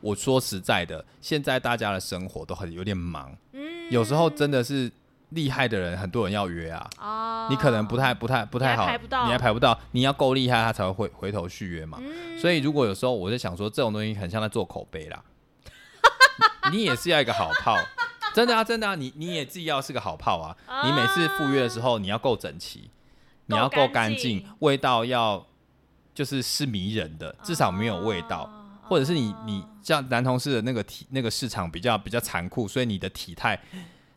[0.00, 4.92] 我说实在的，现在大家的生活都很有点忙，嗯有时候真的是
[5.36, 11.98] 厉害的人，很多人要约啊，哦，你可能不太不太不太好，你还排不到你还排不到，你要够厉害，他才会回回头续约嘛。
[12.00, 15.22] 嗯所以如果有时候我在想说，这种东西很像在做口碑啦，
[16.72, 17.78] 你也是要一个好炮。
[18.34, 20.54] 真的啊，真的啊，你你也自己要是个好炮啊！
[20.84, 22.90] 你每次赴约的时候，你要够整齐，
[23.46, 25.46] 你要够干净够干净，味道要
[26.14, 28.42] 就是是迷人的，至少没有味道。
[28.42, 33.60] 哦或者是你你像男同事的那个体那个市场比较比较残酷，所以你的体态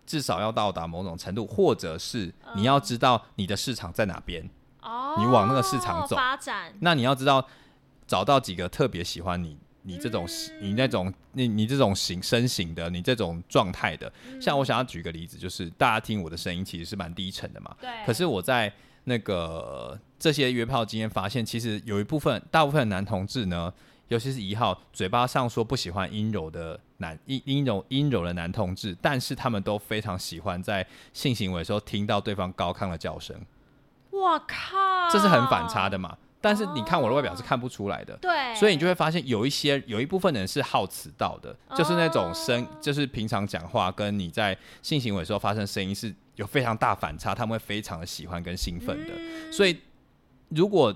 [0.10, 4.50] 至少要到达某种程度，或者是你要知道你的市场在哪边，
[4.82, 6.16] 哦，你往那个市场走。
[6.16, 7.48] 发展，那你要知道
[8.08, 9.56] 找到几个特别喜欢你。
[9.84, 10.28] 你这种
[10.62, 18.72] 你那种你你这种形身形的，你这种状态的，像我想要举个例子，就是大家听我的声音其实是蛮低沉的嘛，对，可是我在
[19.06, 23.74] 那个这些约炮经验发现，其实有一部分大部分男同志呢，
[24.10, 33.36] 尤其是一号，嘴巴上说不喜欢阴柔的男阴阴柔阴柔的男同志，但是他们都非常喜欢在性行为的时候听到对方高亢的叫声，
[34.12, 36.18] 我靠，这是很反差的嘛。
[36.42, 38.16] 但是你看我的外表是看不出来的。
[38.18, 49.14] 对，所以你就会发现，有一些有一部分人是好迟到的，就是那种声，就是平常讲话跟你在性行为的时候发生声音是有非常大反差，他们会非常的喜欢跟兴奋的。
[49.16, 49.78] 嗯所以
[50.48, 50.96] 如果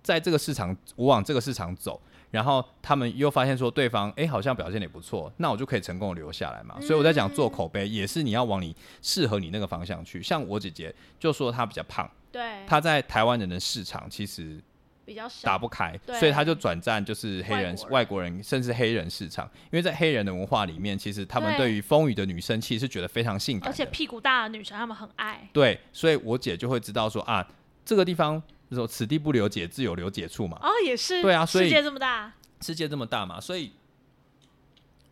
[0.00, 2.00] 在这个市场，我往这个市场走，
[2.34, 6.80] 然后他们又发现说对方哎、诶好像表现得也不错，那我就可以成功的留下来嘛。
[6.80, 10.22] 所以我在讲做口碑，也是你要往你适合你那个方向去。
[10.22, 14.60] 像我姐姐就说她比较胖，对，她在台湾人的市场其实
[15.04, 18.42] 比较小打不开，所以她就转战就是黑人外国人。
[18.42, 21.64] 甚至黑人市场，因为在黑人的文化里面，其实他们对。
[21.64, 27.48] 对于丰腴的女生其实是觉得非常性感，而且屁股大的女生他们很爱，对，所以我姐就会知道说啊，
[27.86, 30.58] 这个地方说此地不留姐，自有留姐处嘛。
[30.62, 33.72] 哦，也是，对啊所以世界这么大，世界这么大嘛，所以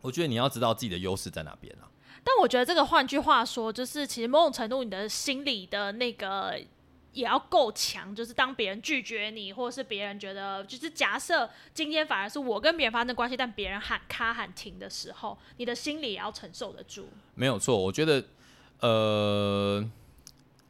[0.00, 1.88] 我觉得你要知道自己的优势在哪边啊。
[2.24, 6.56] 但我觉得这个换句话说，就是其实某种程度你的心理的那个
[7.12, 17.08] 也要够强，就是当别人拒绝你，或者是别人觉得，就是假设今天反而是我跟别人发生关系，但别人喊卡喊停的时候，你的心理也要承受得住。
[17.34, 18.24] 没有错，我觉得，
[18.80, 19.84] 呃，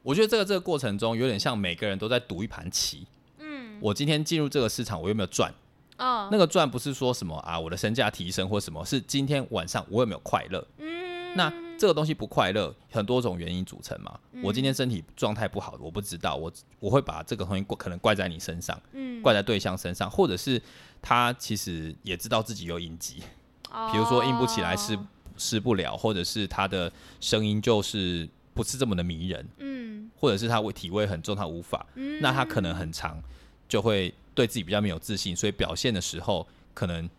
[0.02, 3.06] 我觉得这个这个过程中有点像每个人都在赌一盘棋。
[3.38, 5.52] 嗯，我今天进入这个市场，我有没有赚？
[5.98, 10.66] 哦，那个赚不是说什么啊，我的身价提升或什么，是今天晚上我有没有快乐？
[10.78, 14.18] 嗯，那这个东西不快乐，很多种原因组成嘛。
[14.32, 14.42] 嗯。
[14.42, 19.22] 我今天身体状态不好，我不知道，我我会把这个东西怪可能怪在你身上，嗯。
[19.22, 20.60] 怪在对象身上，或者是
[21.00, 23.22] 他其实也知道自己有隐疾，
[23.70, 23.88] 哦。
[23.92, 24.98] 比如说硬不起来是
[25.36, 26.90] 施不了，或者是他的
[27.20, 29.71] 声音就是不是这么的迷人，嗯
[30.22, 33.20] 或者是他体味很重，他无法，嗯那他可能很长
[33.68, 37.10] 就会对自己比较没有自信，所以表现的时候可能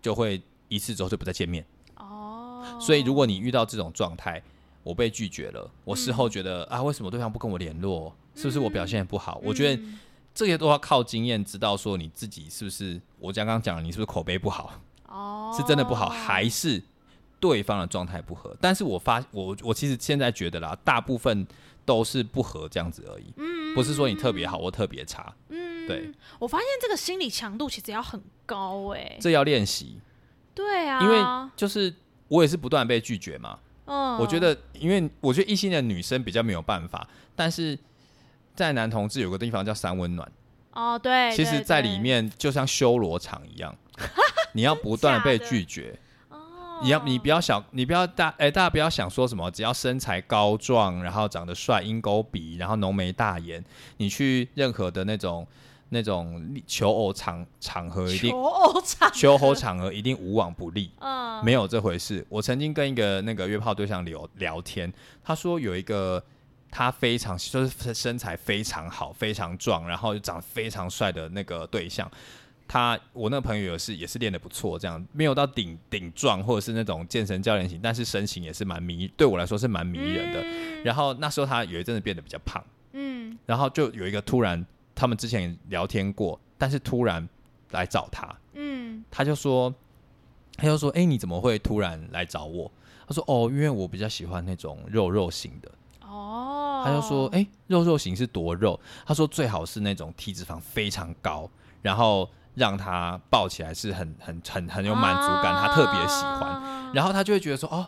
[0.00, 1.66] 就会一次之后就不再见面。
[1.96, 4.40] 哦，所以如果你遇到这种状态，
[4.84, 8.14] 我被拒绝了，我事嗯后觉得、啊，为什么对方不跟我联络？
[8.36, 9.40] 是不是我表现得不好？
[9.42, 9.98] 我觉得嗯
[10.32, 16.80] 这些都要靠经验知道说你自己是不是，我刚刚讲了，你是不是口碑不好，哦是真的不好，还是
[17.40, 18.56] 对方的状态不合。
[18.60, 21.46] 但是我发我我其实现在觉得啦，大部分
[21.84, 23.74] 都是不合这样子而已，嗯。
[23.74, 25.86] 不是说你特别好或特别差，嗯。
[25.86, 29.98] 对，我发现这个心理强度其实要很高哎、这要练习。
[30.54, 31.92] 对啊，因为就是
[32.28, 34.16] 我也是不断被拒绝嘛，嗯。
[34.18, 37.78] 我觉得，因为我觉得异性的女生比较没有办法，但是
[38.54, 40.30] 在男同志有个地方叫三温暖，
[40.72, 43.76] 哦对，其实，在里面就像修罗场一样，
[44.54, 45.24] 你要不断的？
[45.24, 45.98] 被拒绝。
[46.84, 53.64] 哦你要你不要想，你不要大哎、大家不要想说什么，只要身材高壮，然后长得帅，鹰钩鼻，然后浓眉大眼，
[53.96, 55.46] 你去任何的那种
[55.88, 60.90] 那种求偶场场合一定求偶场，求偶场合一定无往不利。
[61.00, 62.24] 嗯，没有这回事。
[62.28, 64.92] 我曾经跟一个那个约炮对象聊聊天，
[65.24, 66.22] 他说有一个
[66.70, 72.10] 他非常就是身材非常好、非常壮，然后长得非常帅的那个对象。
[72.66, 80.44] 他我那个朋友也是也是练得不错，这样没有到顶顶撞或者是那种健身教练型，但是身形也是蛮迷，对我来说是蛮迷人的。
[80.82, 82.62] 然后那时候他有一阵子变得比较胖，
[82.92, 87.28] 嗯然后就有一个突然他们之前聊天过，但是突然
[87.70, 89.72] 来找他，嗯他就说，
[90.56, 92.70] 他就说，哎、你怎么会突然来找我？
[93.06, 95.70] 他说，哦，因为我比较喜欢那种肉肉型的。
[96.00, 98.78] 哦，他就说，哎、肉肉型是多肉？
[99.04, 101.50] 他说最好是那种体脂肪非常高，
[101.82, 106.90] 然后让他抱起来是很很很很有满足感，他特别喜欢。
[106.92, 107.86] 然后他就会觉得说，哦，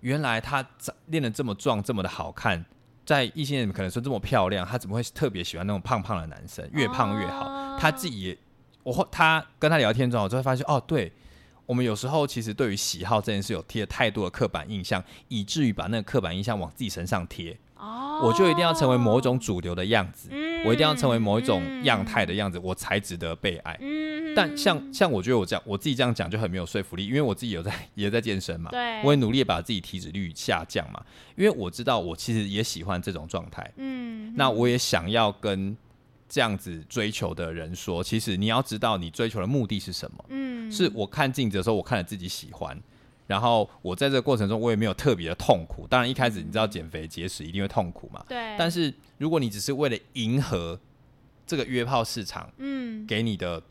[0.00, 2.64] 原来他长练得这么壮，这么的好看。
[3.04, 6.66] 在异性恋可能说这么漂亮，他怎么会特别喜欢那种胖胖的男生？
[6.72, 7.46] 越胖越好。
[7.46, 8.38] 哦他自己也，
[8.82, 11.12] 我后他跟他聊天之后，我就会发现，哦，对
[11.66, 17.58] 我们有时候其实对于喜好这件事有贴了太多的刻板印象，以至于把那个刻板印象往自己身上贴。
[17.84, 23.78] 哦，我就一定要成为某一种主流的样子，嗯，我一定要成为某一种样态的样子，我才值得被爱。
[24.34, 31.04] 但像像我觉得我这样我自己这样讲就很没有说服力，因为我自己有在 也在健身嘛，对，我也努力把自己体脂率下降嘛，
[31.36, 35.76] 因为我知道我其实也喜欢这种状态，嗯，那我也想要跟
[36.28, 40.24] 这样子追求的人说，其实你要知道你追求的目的是什么。
[40.30, 40.54] 嗯。
[40.72, 42.76] 是我看镜子的时候，我看了自己喜欢，
[43.26, 45.86] 然后我在这个过程中我也没有特别的痛苦。
[45.88, 50.78] 当然一开始你知道减肥节食一定会痛苦嘛，对，但是如果你只是为了迎合
[51.46, 53.62] 这个约炮市场嗯给你的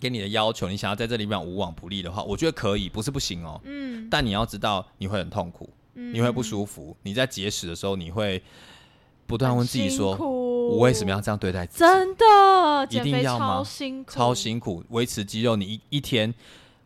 [0.00, 3.60] 给你的要求，你想要在这里面无往不利的话，我觉得可以，不是不行哦。
[3.64, 8.42] 嗯，但你要知道你会很痛苦，嗯你会不舒服，你在节食的时候你会
[9.26, 11.84] 不断问自己说，我我为什么要这样对待自己？
[11.84, 16.34] 真的一定要吗超辛苦，超辛苦，维持肌肉，你一一天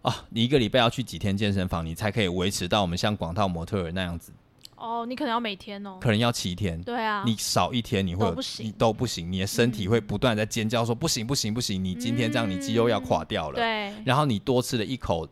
[0.02, 4.32] 啊，你一个礼拜要去几天健身房，你才可以维持到我们像广大模特儿那样子，
[4.76, 6.80] 哦，你可能要每天哦，可能要七天。
[6.82, 8.24] 对啊，你少一天，你会
[8.60, 13.56] 你都不行，你的身体会不断在尖叫说、不行不行不行，你今天这样，你肌肉要垮掉了。
[13.56, 15.28] 对，然后你多吃了一口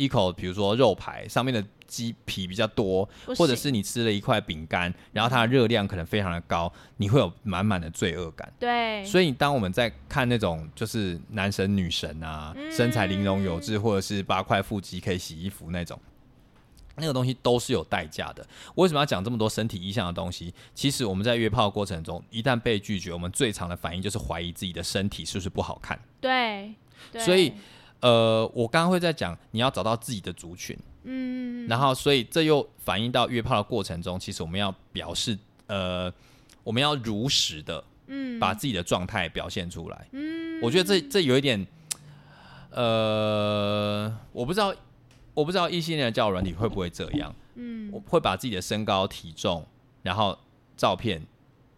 [0.00, 8.50] 一口，比如说肉排上面的鸡皮比较多，或者是你吃了一块饼干，然后它的热量可能非常的高，你会有满满的罪恶感。
[8.58, 16.00] 对，所以，当我们在看那种就是男神女神啊，嗯身材玲珑有致，或者是八块腹肌可以洗衣服那种，
[16.96, 18.46] 那个东西都是有代价的。
[18.76, 20.54] 为什么要讲这么多身体意向的东西？
[20.74, 26.00] 其实我们在约炮过程中，一旦被拒绝，我们最常的反应就是怀疑自己的身体是不是不好看。
[26.20, 26.74] 对，
[27.12, 27.52] 对所以
[28.00, 36.12] 呃，我刚刚会在讲，你要找到自己的族群，嗯，然后所以这又反映到约炮的过程中，其实我们要表示呃，
[36.64, 38.38] 我们要如实的嗯。
[38.40, 40.08] 把自己的状态表现出来。
[40.12, 41.66] 嗯，我觉得这这有一点，
[42.70, 44.74] 呃，我不知道，
[45.34, 47.90] 我不知道异性恋的交友软体会不会这样，嗯。
[47.92, 49.66] 我会把自己的身高、体重，
[50.02, 50.38] 然后
[50.76, 51.22] 照片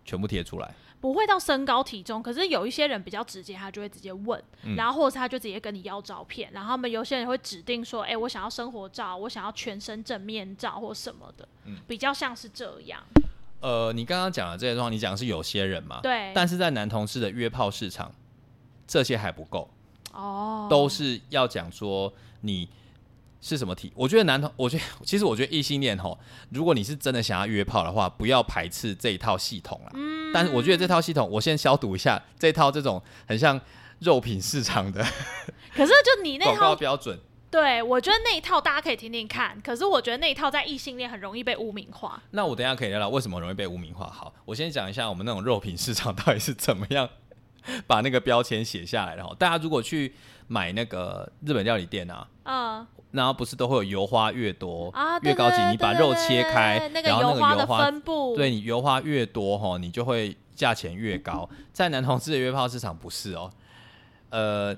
[0.04, 0.74] 全部贴出来。
[1.02, 4.76] 不会到身高体重，可是有一些人比较直接，他就会直接问，嗯。
[4.76, 11.76] 然后或者是他就直接跟你要照片，然后他们有些人会指定说，哎、我想要生活照，我想要全身正面照或什么的，嗯。
[11.88, 13.02] 比较像是这样，
[13.60, 16.00] 呃，你刚刚讲的这些状况，你讲的是有些人嘛？。
[16.00, 18.14] 对，但是在男同事的约炮市场，
[18.86, 19.68] 这些还不够，
[20.12, 22.68] 哦，都是要讲说你
[23.42, 23.92] 是什么体。
[23.94, 26.18] 我觉得男同，我觉得 其实我觉得异性恋吼，
[26.48, 29.90] 如果你是真的想要约炮的话，不要排斥这一套系统啦。
[29.94, 33.60] 嗯但是我觉得这套系统，我先消毒一下，这套这种很像
[33.98, 35.04] 肉品市场的
[35.74, 37.18] 可是就你那套，标准。
[37.50, 44.06] 对我觉得那一套大家可以听听看，可是我觉得那一套在异性恋很容易被污名化，那我等一下可以聊聊为什么容易被污名化。
[44.06, 47.06] 好，我先讲一下我们那种肉品市场到底是怎么样
[47.86, 49.34] 把那个标签写下来然后。
[49.34, 50.14] 大家如果去
[50.48, 61.48] 买那个日本料理店啊，嗯然后不是都会有油花越多啊，越高级，你把肉切开，然后那个油花分布，对你油花越多哈，你就会价钱越高。
[61.72, 63.50] 在男同志的约炮市场不是哦，
[64.30, 64.74] 呃，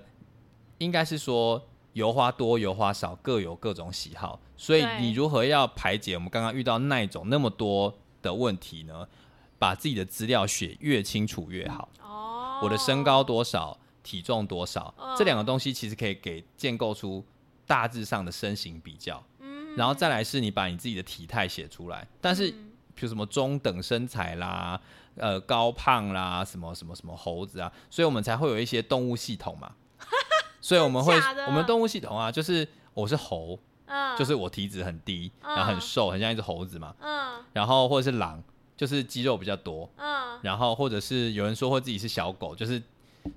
[0.79, 9.07] 应该是说油花多油花少各有各种喜好，所以你如何要排解我们刚刚遇到那一种那么多的问题呢？
[9.57, 11.89] 把自己的资料写越清楚越好。
[12.03, 17.25] 哦，我的身高多少，体重多少，嗯这两个东西其实可以给建构出
[17.67, 19.23] 大致上的身形比较。
[19.41, 24.81] 嗯然后再来是你把你自己的体态写出来，但是嗯比如什么中等身材啦，
[25.17, 29.73] 呃高胖啦，什么什么什么猴子啊，所以我们才会有一些动物系统嘛。
[30.61, 31.15] 所以我们会
[31.47, 36.95] 我们动物系统啊，就是我是猴，嗯，就是我体脂很低，然后很嗯瘦，很像一只猴子嘛。
[37.01, 38.43] 嗯然后或者是狼，
[38.77, 39.89] 就是肌肉比较多。
[39.97, 42.83] 嗯然后或者是有人说或自己是小狗，就是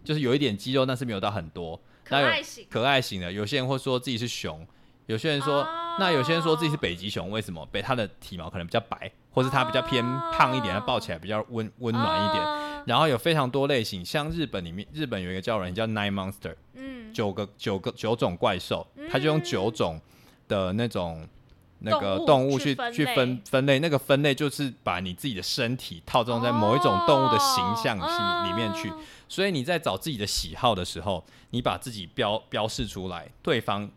[0.04, 1.80] 就是有一点肌肉，但是没有到很多。
[2.04, 4.66] 可爱型可爱型的，有些人会说自己是熊，
[5.06, 5.68] 有些人说，哦
[6.00, 7.66] 那有些人说自己是北极熊，为什么？
[7.72, 12.44] 北它的体毛可能比较白，或是它比较偏胖一点，它抱起来比较温温暖一点。
[12.44, 20.00] 嗯然后有非常多类型，像日本里面，日本有一个叫人叫 Nine Monster，嗯九个九个九种怪兽，他就用九种
[20.48, 21.28] 的那种
[21.80, 28.90] 那个动物去去分分分类，那个分类就是把你自己的身体套装在某一种动物的形象哦里里面去。
[28.90, 28.98] 嗯
[29.30, 33.92] 所以你在找自己的喜好的时候，你把自己标标示出来，对方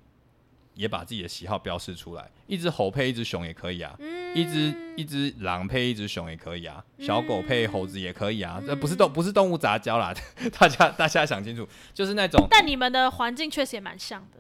[0.75, 2.29] 也把自己的喜好标示出来。
[2.49, 10.13] 一只猴配一只熊也可以啊，嗯一只一只狼配一只熊也可以啊，小狗配猴子也可以啊，嗯这不是动不是动物杂交啦，
[10.59, 11.65] 大家大家想清楚，
[11.95, 14.39] 就是那种但你们的环境确实也蛮像的，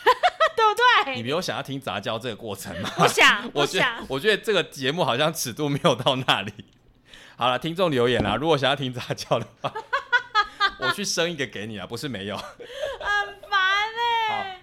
[0.56, 0.74] 对不
[1.04, 1.16] 对？
[1.16, 2.90] 你没有想要听杂交这个过程吗？
[2.98, 6.52] 我想， 不我想，我觉得这个节目好像尺度没有到那里。
[7.36, 9.72] 好了，听众留言啦，如果想要听杂交的话，
[10.78, 12.36] 我去生一个给你啊，不是没有。
[12.36, 12.46] 很
[13.50, 13.60] 烦
[14.30, 14.60] 哎。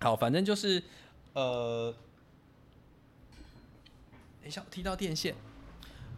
[0.00, 0.82] 好，反正就是
[1.32, 1.94] 呃，
[4.40, 5.34] 等一下，我踢到电线。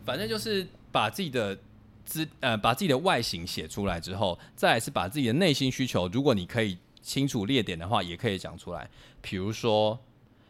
[0.07, 1.59] 反正就是把自己的
[2.05, 8.91] 资呃，把自己的外形写出来之后，再来是把自己的内心需求，如果你可以清楚列点的话，也可以讲出来。
[9.21, 9.97] 比如说，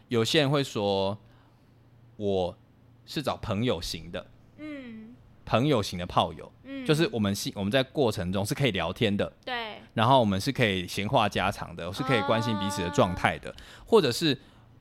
[0.08, 1.18] 有些人会说，
[2.16, 2.56] 我
[3.04, 4.26] 是找朋友型的，
[4.56, 5.10] 嗯。
[5.46, 14.36] 朋友型的炮友，嗯，就是我们是我们在过程中是可以聊天的，对，然后我们是可以闲话家常的，是可以关心彼此的状态的，或者是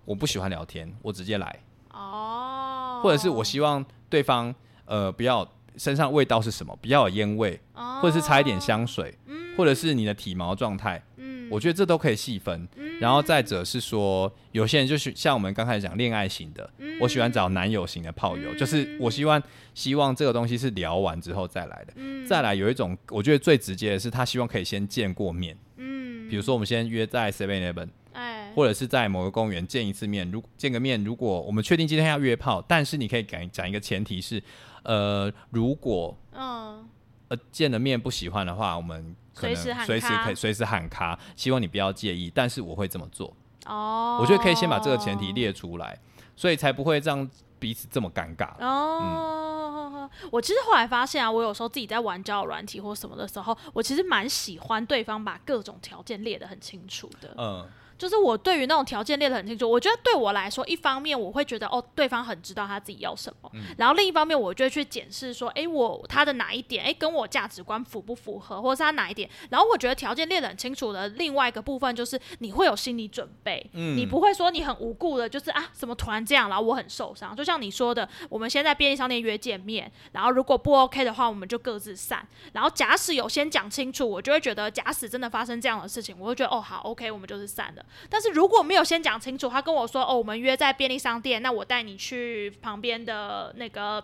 [0.05, 1.59] 我不喜欢聊天，我直接来，
[1.91, 4.55] 哦，或者是我希望对方
[4.85, 5.45] 呃不要
[5.75, 9.41] 身上味道是什么，不要有烟味，哦，或者是擦一点香水，嗯。
[9.55, 11.12] 或者是你的体毛状态，嗯，
[11.53, 12.67] 我觉得这都可以细分。
[12.99, 19.41] 然后再者是说，有些人就是像我们刚开始讲恋爱型的，嗯我喜欢找男友型的炮友，就是我希望
[19.73, 21.93] 希望这个东西是聊完之后再来的。
[21.95, 30.29] 嗯再来有一种，我觉得最直接的是，他希望可以先见过面，嗯，比如说我们先约在 Seven Eleven，哎，或者是在某个公园见一次面。
[30.31, 34.41] 如见个面，如果我们确定今天要约炮，但是你可以讲讲一个前提是，
[34.83, 36.87] 呃，如果嗯
[37.33, 43.35] 呃见了面不喜欢的话，我们可能随时可以随时喊卡，希望你不要介意，但是我会这么做。
[43.65, 45.97] 哦，我觉得可以先把这个前提列出来，
[46.35, 47.27] 所以才不会让
[47.59, 48.49] 彼此这么尴尬。
[48.59, 57.33] 哦，我其实后来发现啊，我有时候自己在玩交友软体或什么的时候，我其实蛮喜欢对方把各种条件列得很清楚的。
[57.37, 57.67] 嗯，
[58.03, 73.95] 就是我对于那种条件列得很清楚，我觉得对我来说，一方面我会觉得哦，对方很知道他自己要什么，然后另一方面我就会去检视说，诶，我他的哪一点，诶，跟我价值观符不符合，或者是他哪一点，然后我觉得条件列得很清楚的另外一个部分就是你会有心理准备，嗯。
[73.95, 87.85] 你不会说你很无故的，就是啊，怎么突然这样，然后我很受伤，就像你说的，我们先在便利商店约见面，然后如果不 OK 的话，我们就各自散，然后假使有先讲清楚，我就会觉得假使真的发生这样的事情，我会觉得哦好 OK，我们就是散了。
[88.09, 94.03] 但是如果没有先讲清楚，他跟我说哦，我们约在便利商店，那我带你去旁边的那个。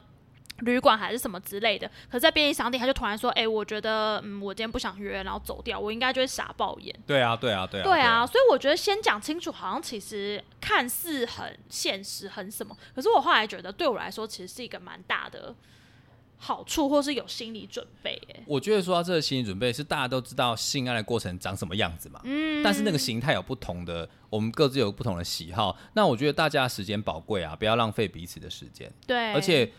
[0.63, 6.93] 旅馆还是什么之类的，可是在便利商店，他就突然说：“哎、我觉得，嗯，我今天不想约，然后走掉。”我应该就会傻爆眼。
[7.07, 15.55] 对啊，对啊，对啊，对啊，，所以我觉得先讲清楚，好像其实看似很现实，很什么，可是我后来觉得，对我来说，其实是一个蛮大的
[16.41, 18.19] 好处，或是有心理准备。
[18.33, 25.77] 哎，我觉得说到这个心理准备是大家都知道性爱的过程长什么样子嘛，嗯，但是那个形态有不同的，我们各自有不同的喜好。
[25.93, 28.91] 那我觉得大家时间宝贵啊，不要浪费彼此的时间。
[29.05, 29.69] 对，而且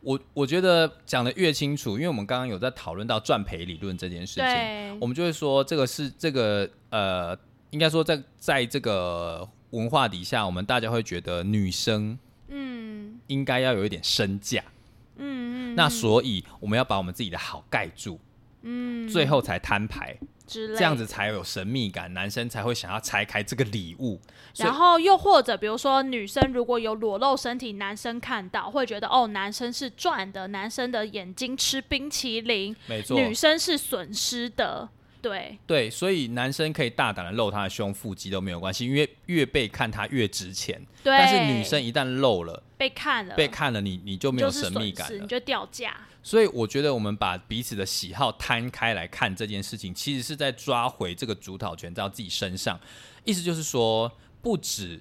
[0.00, 7.36] 我我觉得讲的越清楚，因为我们刚刚有在讨论到赚赔理论这件事情，我们就会说这个是这个呃，
[7.70, 14.72] 应该说在在这个文化底下，我们大家会觉得女生嗯应该要有一点身价，嗯
[15.18, 18.18] 嗯嗯，那所以我们要把我们自己的好盖住，
[18.62, 20.16] 嗯最后才摊牌，
[20.46, 24.20] 这样子才有神秘感，男生才会想要拆开这个礼物。
[24.56, 34.88] 然后又或者，比如说女生如果有裸露身体，男生看到会觉得哦，男生是赚的，男生的眼睛吃冰淇淋，没错，女生是损失的。
[35.28, 40.80] 对对，所以男生可以大胆的露他的胸腹肌都没有关系，因为越被看他越值钱。
[41.02, 45.26] 对，但是女生一旦露了，被看了，被看了你你就没有神秘感了你。
[45.26, 45.96] 就掉价。
[46.22, 52.78] 所以我觉得我们把彼此的喜好摊开来看这件事情，其实是在抓回这个主导权到自己身上。
[53.24, 54.10] 意思就是说，
[54.42, 55.00] 不止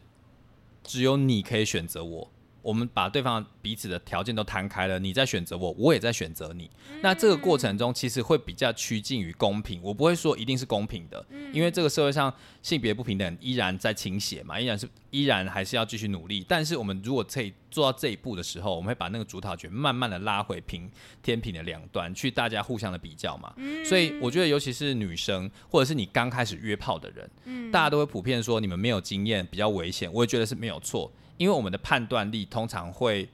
[0.83, 2.31] 只有你可以选择我，
[2.67, 6.69] 我们把对方彼此的条件都摊开了，你在选择我，我也在选择你。
[7.01, 9.79] 那这个过程中，其实会比较趋近于公平。
[9.81, 16.45] 我不会说一定是公平的，因为这个社会上性别不平等依然在倾斜嘛，依然是依然还是要继续努力。
[16.45, 20.91] 但是我们如果可以做到这一步的时候，我们会把那个主导权慢慢的拉回平
[21.23, 23.55] 天平的两端，去大家互相的比较嘛。
[23.85, 30.11] 所以我觉得，尤其是女生，或者是你刚开始约炮的人，大家都会普遍说你们没有经验，比较危险。
[30.11, 33.29] 我也觉得是没有错，因为我们的判断力通常会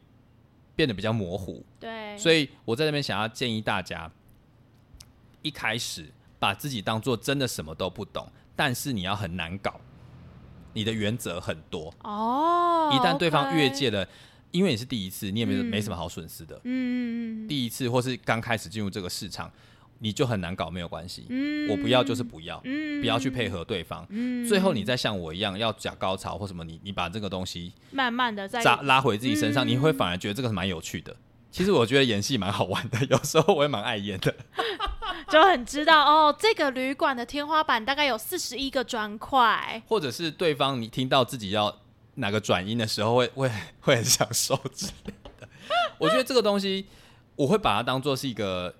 [0.75, 1.65] 变得比较模糊。
[1.79, 4.11] 对，所以我在这边想要建议大家，
[5.41, 6.05] 一开始
[6.39, 9.79] 把自己当做真的什么都不懂，但是你要很难搞，
[10.73, 11.93] 你的原则很多。
[12.03, 14.07] 哦，一旦对方越界了，
[14.51, 16.55] 因为你是第一次，你也没、嗯没什么好损失的。
[16.57, 19.51] 嗯嗯嗯第一次或是刚开始进入这个市场，
[20.03, 21.25] 你就很难搞，没有关系。
[21.29, 24.05] 嗯，我不要就是不要，嗯不要去配合对方。
[24.09, 31.15] 嗯最后你再像我一样要假高潮或什么，你你把这个东西慢慢的再拉拉回自己身上，嗯你会反而觉得这个蛮有趣的。
[31.49, 34.35] 其实我觉得演戏蛮好玩的， 有时候我也蛮爱演的。
[35.29, 39.81] 就很知道哦，这个旅馆的天花板大概有四十一个砖块。
[39.87, 41.79] 或者是对方你听到自己要
[42.15, 43.49] 哪个转音的时候会，会
[43.79, 45.47] 会很享受之类的。
[45.97, 46.87] 我觉得这个东西，
[47.35, 48.75] 我会把它当做是一个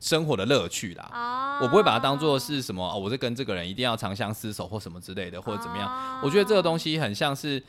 [0.00, 1.08] 生活的乐趣啦。
[1.12, 5.86] 啊我不会把它当做是什么，哦、我是跟这个人一定要长相厮守或什么之类的，或者怎么样。
[5.86, 7.62] 啊我觉得这个东西很像是，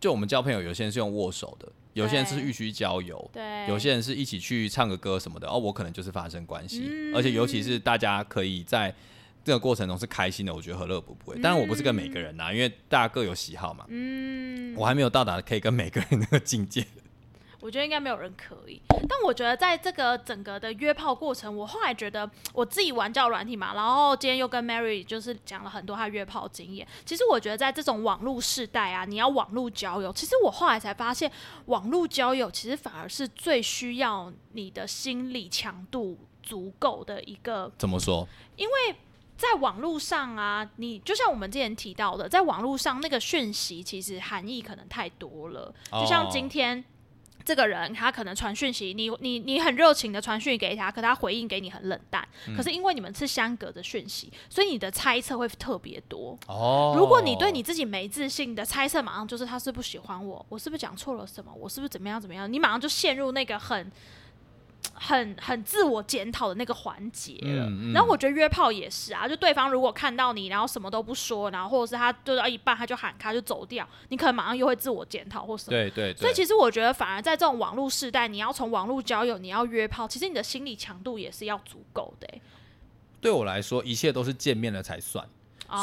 [0.00, 5.48] 就我们交朋友，有些人是用握手的，有些人是必须交友，对，有些人是一起去唱个歌什么的。
[5.48, 8.94] 哦，我可能就是发生关系，嗯而且尤其是大家可以在
[9.44, 11.36] 这个过程中是开心的，我觉得何乐不为。
[11.40, 13.84] 当然，我不是跟每个人呐、因为大家各有喜好嘛。
[13.88, 16.86] 嗯，我还没有到达可以跟每个人那个境界。
[17.62, 18.82] 我觉得应该没有人可以。
[19.08, 26.86] 但我觉得在这个整个的约炮过程，我后来觉得我自己玩交友软体嘛，然后今天又跟 Mary 就是讲了很多她约炮经验。
[27.06, 31.30] 其实我觉得在这种网络时代啊，你要网络交友，其实我后来才发现，
[31.66, 38.26] 网络交友其实反而是最需要你的心理强度足够的一个怎么说？
[38.56, 38.96] 因为
[39.36, 45.74] 在网络上啊，你就像我们之前提到的，在网络上那个讯息其实含义可能太多了。
[45.90, 46.84] 就像今天
[47.44, 52.26] 这个人，他可能传讯息，你你你很热情的传讯给他，可他回应给你很冷淡。
[52.56, 56.38] 可是因为你们是相隔的讯息，所以你的猜测会特别多。
[56.46, 63.90] 哦如果你对你自己没自信的猜测，马上就是他是不喜欢我，我是不是讲错了什么，我是不是怎么样怎么样，你马上就陷入那个很。
[65.04, 75.70] 很很自我检讨的那个环节了，嗯嗯然后我觉得约炮也是啊，就对方如果看到你，然后什么都不说，然后或者是他做到一半他就喊开就走掉，你可能马上又会自我检讨或什么。
[75.70, 82.40] 对对对，所以其实我觉得，反而在这种网络时代，你要从网络交友，你要约炮，其实你的心理强度也是要足够的、欸。
[83.20, 85.26] 对我来说，一切都是见面了才算。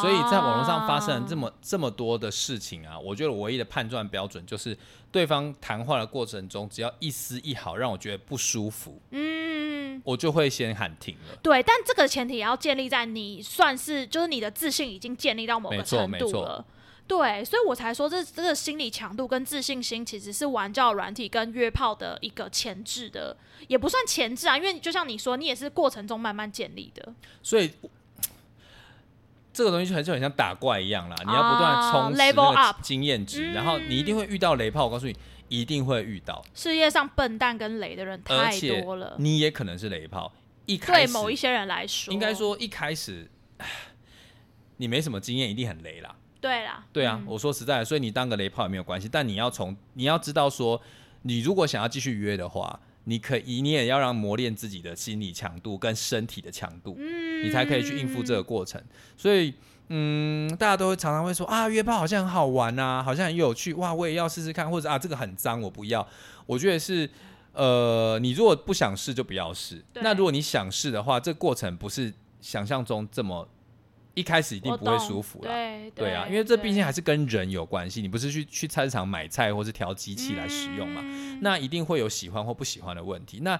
[0.01, 4.77] 所以在网络上发生了这么么这么多的事情啊，我觉得我唯一的判断标准就是
[5.11, 11.35] 对方谈话的过程中，只要一丝一毫让我觉得不舒服，嗯，我就会先喊停了。
[11.41, 16.65] 对，但这个前提也要建立在你算是就是你的自信已经建立到某个程没错度了。
[17.07, 23.35] 对，所以我才说这这个心理强度跟自信心其实是玩教软体跟约炮的一个前置的，
[23.67, 27.11] 也不算前置啊，因为就像你说，你也是过程中慢慢建立的。
[27.41, 27.71] 所以
[29.59, 34.85] 这个东西就很就很像打怪一样啦，你要不断的充实那个经验值，嗯然后你一定会遇到雷炮。
[34.85, 35.13] 我告诉你，
[35.49, 40.31] 一定会遇到，世界上笨蛋跟雷的人太多了，你也可能是雷炮。
[40.65, 43.29] 一开始对某一些人来说，应该说一开始
[44.77, 46.15] 你没什么经验，一定很雷啦。
[46.39, 50.81] 对啦，对啊，嗯我说实在的，所以你当个雷炮也没有关系，但你要从你要知道说，
[51.23, 52.79] 你如果想要继续约的话，
[53.09, 58.81] 你可以你也要让磨练自己的心理强度跟身体的强度，嗯你才可以去应付这个过程。
[59.17, 59.53] 所以，
[59.89, 66.07] 嗯，大家都会常常会说啊，约炮好像很好玩啊，好像很有趣，哇，我也要试试看，或者啊，这个很脏，我不要。
[66.45, 67.09] 我觉得是。
[67.51, 69.83] 呃，你如果不想试就不要试。
[69.95, 73.45] 那如果你想试的话，这过程不是想象中这么
[74.13, 75.47] 一开始一定不会舒服啦。
[75.47, 83.39] 对对啊，因为这毕竟还是是跟人有关系，你不是去去菜市场买菜或是调机器来使用嘛，嗯那一定会有喜欢或不喜欢的问题。
[83.41, 83.59] 那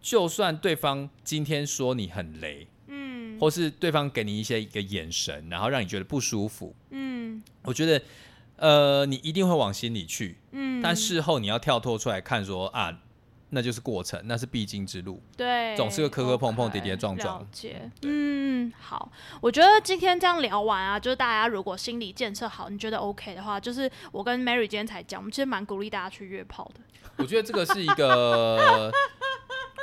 [0.00, 8.00] 就算对方今天说你很雷，嗯或是对方给你一些一个眼神，然后让你觉得不舒服，嗯我觉得
[8.56, 13.00] 呃，你一定会往心里去，嗯，但事后你要跳脱出来看说啊。
[13.54, 15.22] 那就是过程，那是必经之路。
[15.36, 26.80] 对，总是个磕磕碰碰跌跌撞撞了解，嗯，好，我觉得今天这样聊完啊，就是大家如果心理建设好，你觉得 OK 的话，就是我跟 Mary 今天才讲，我们其实蛮鼓励大家去约炮的。
[27.16, 28.92] 我觉得这个是一个，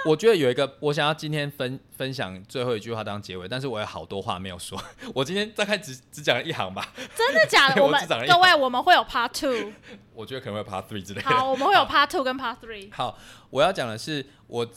[0.06, 4.82] 我觉得有一个，我想要今天分分享最后一句话当结尾，但是我有好多话没有说，
[5.14, 7.82] 我今天大概只只讲了一行吧，真的假的？
[7.84, 9.72] 我们各位，我们会有 Part Two，
[10.14, 11.30] 我觉得可能会 part three 之类的。
[11.30, 12.89] 好，我们会有 Part Two 跟 Part Three。
[12.91, 13.18] 好，
[13.49, 14.68] 我要讲的是，我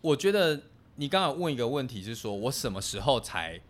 [0.00, 0.60] 我觉得
[0.96, 3.60] 你刚刚问一个问题是说，我什么时候才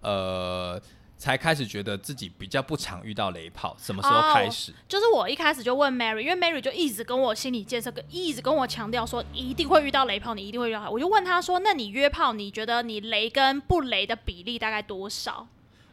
[0.00, 0.80] 呃
[1.22, 3.76] 才开始觉得自己比较不常遇到雷炮？
[3.78, 4.74] 什么时候开始？
[4.88, 10.90] 就是我一开始就问 Mary，因为 Mary 就一直跟我心理建设，跟一直跟我强调说，一定会遇到雷炮，你一定会遇到。
[10.90, 15.46] 我就问他说，那你约炮，你觉得你雷跟不雷的比例大概多少？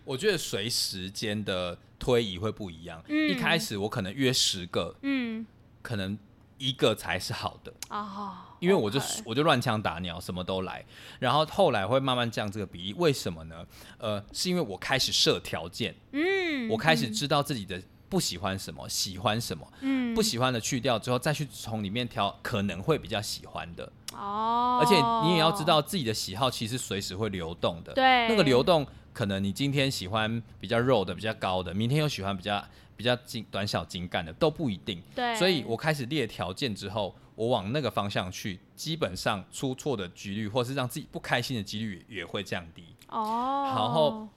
[0.04, 3.04] 我觉得随时间的推移会不一样。
[3.08, 5.46] 嗯一开始我可能约十个，嗯，
[5.84, 6.18] 可能
[6.58, 10.84] 一个才是好的，哦，因为我就我就乱枪打鸟，什么都来。
[11.20, 13.66] 然后后来会慢慢降这个比例，为什么呢？
[13.98, 23.92] 呃，是因为我开始设条件，嗯，我开始知道自己的不喜欢什么，喜欢什么，嗯不喜欢的去掉之后，再去从里面挑可能会比较喜欢的。
[24.14, 24.96] 哦，而且
[25.28, 27.94] 你也要知道自己的喜好其实随时会流动的。
[27.94, 32.64] 对那个流动，可能你今天喜欢比较肉的、比较高的，明天又喜欢比较
[33.00, 35.02] 比较精短小精干的，都不一定。
[35.16, 42.84] 对，所以我开始列条件之后，我往那个方向去，基本上出错的几率，或是让自己不开心的几率也会降低。
[43.08, 44.28] 哦，然后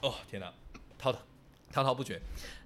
[0.00, 0.50] 哦，天哪，
[0.96, 1.18] 滔滔
[1.70, 2.18] 滔滔不绝。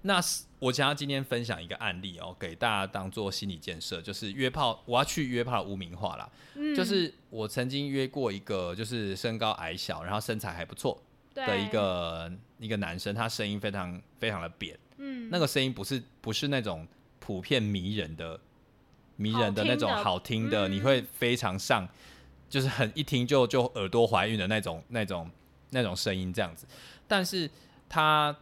[0.03, 6.31] 那是我想要今天分享一个案例哦，给大家当做心理建设，就是约炮，我要去约炮的污名化啦。
[6.55, 11.03] 嗯就是我曾经约过一个，就是身高矮小，然后身材还不错
[11.35, 12.31] 的一，个
[12.61, 16.87] 一个男生，他声音非常非常的扁，嗯，那个声音不是不是那种
[17.19, 18.39] 普遍迷人的
[19.17, 21.89] 迷人的那种好好听的，嗯你会非常上，
[22.49, 25.31] 就是很一听就就耳朵怀孕的那种那种
[25.71, 26.67] 那种声音这样子。
[27.09, 27.51] 但是
[27.89, 28.35] 他，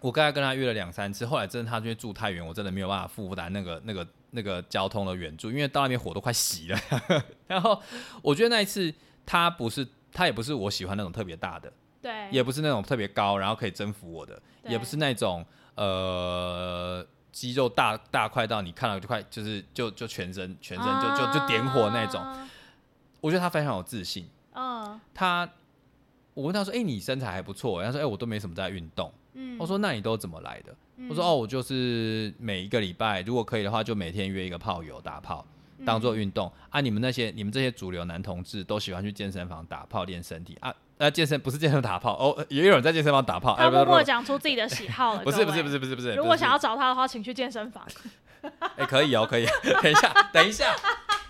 [0.00, 7.24] 我刚才跟他约了两三次，后来真的他因为住太远，我真的没有办法负担那个那个那个交通的援助，因为到那边火都快熄了。
[7.46, 7.82] 然后
[8.22, 8.92] 我觉得那一次
[9.24, 11.72] 他不是他也不是我喜欢那种特别大的，
[12.06, 15.44] 对，也不是那种特别高，然后可以征服我的，也不是那种
[15.74, 22.20] 呃肌肉大大块到你看了就快就是就就全身全身就就就点火那种。
[22.20, 22.48] 啊
[23.22, 25.48] 我觉得他非常有自信，嗯他
[26.34, 29.12] 我问他说：“哎、你身材还不错。”他说：“哎、我都没什么在运动。
[29.32, 35.44] 嗯，我说：“那你都怎么来的？”嗯我说：“哦，我就是每一个礼拜，如果可以的话，就每天约一个炮友打炮，
[35.84, 36.80] 当做运动、啊。
[36.80, 40.72] 你们那些你们这些主流男同志都喜欢去健身房打炮练身体啊？
[40.98, 43.52] 呃，健身不是健身打炮哦，也有人在健身房打炮。
[43.52, 45.78] 哎，他默默讲出自己的喜好了， 不是不是不是。
[45.78, 47.86] 不是不是，如果想要找他的话，请去健身房。
[48.76, 49.46] 哎、可以哦，可以。
[49.82, 50.74] 等一下，等一下，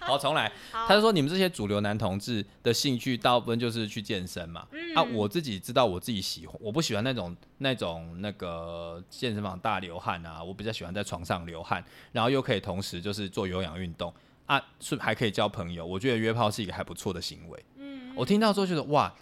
[0.01, 0.53] 好，重来。
[0.71, 4.67] 他就说你们这些主流男同志的兴趣，大部分就是去健身嘛。
[4.71, 14.12] 嗯啊，我自己知道我自己喜欢，我不喜欢那种那种那个健身房大流汗啊，我比较喜欢在床上流汗，然后又可以同时就是做有氧运动
[14.45, 15.85] 啊，是还可以交朋友。
[15.87, 17.64] 我觉得约炮是一个还不错的行为。
[17.77, 19.12] 嗯，我听到之后觉得哇，哦，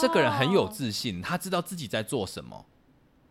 [0.00, 2.64] 这个人很有自信，他知道自己在做什么。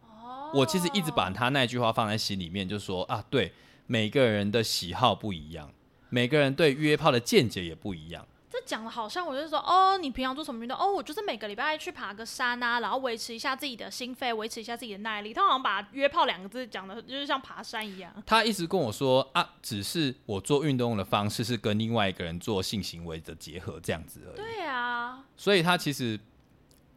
[0.01, 0.51] 哦。
[0.53, 3.53] 我其实一直把他那句话放在心里面，就说啊，对，
[3.85, 5.71] 每个人的喜好不一样，
[6.09, 8.25] 每个人对约炮的见解也不一样。
[8.49, 10.77] 这讲的好像我就是说，哦，你平常做什么运动？
[10.77, 15.33] 哦，我就是每个礼拜去爬个山啊，然后维持一下自己的心肺，维持一下自己的耐力。
[15.33, 18.11] 他好像把“约炮”两个字讲的，就是像爬山一样。
[18.25, 24.35] 他一直跟我说啊，只是我做运动的方式是跟另外一个人做性行为的结合这样子而已。
[24.37, 26.17] 对啊，所以他其实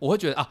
[0.00, 0.50] 我会觉得啊，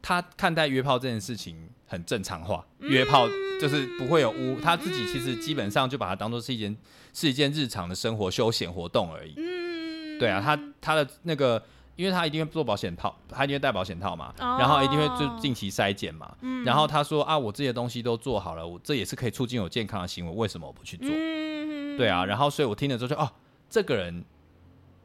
[0.00, 3.28] 他看待约炮这件事情很正常化，约炮
[3.60, 6.74] 就是不会有污，他自己其实基本上就把它当做是一件
[7.12, 9.34] 是一件日常的生活休闲活动而已。
[9.36, 11.62] 嗯，对啊，他他的那个，
[11.96, 16.34] 因为他一定会做保险套，他一定会戴保险套嘛，哦然后一定会就定期筛检嘛。
[16.40, 21.08] 嗯然后他说啊，我这些东西都做好了，我这也是可以促进我健康的行为，为什么我不去做？
[21.10, 23.30] 嗯，对啊，然后所以我听了之后就哦，
[23.68, 24.24] 这个人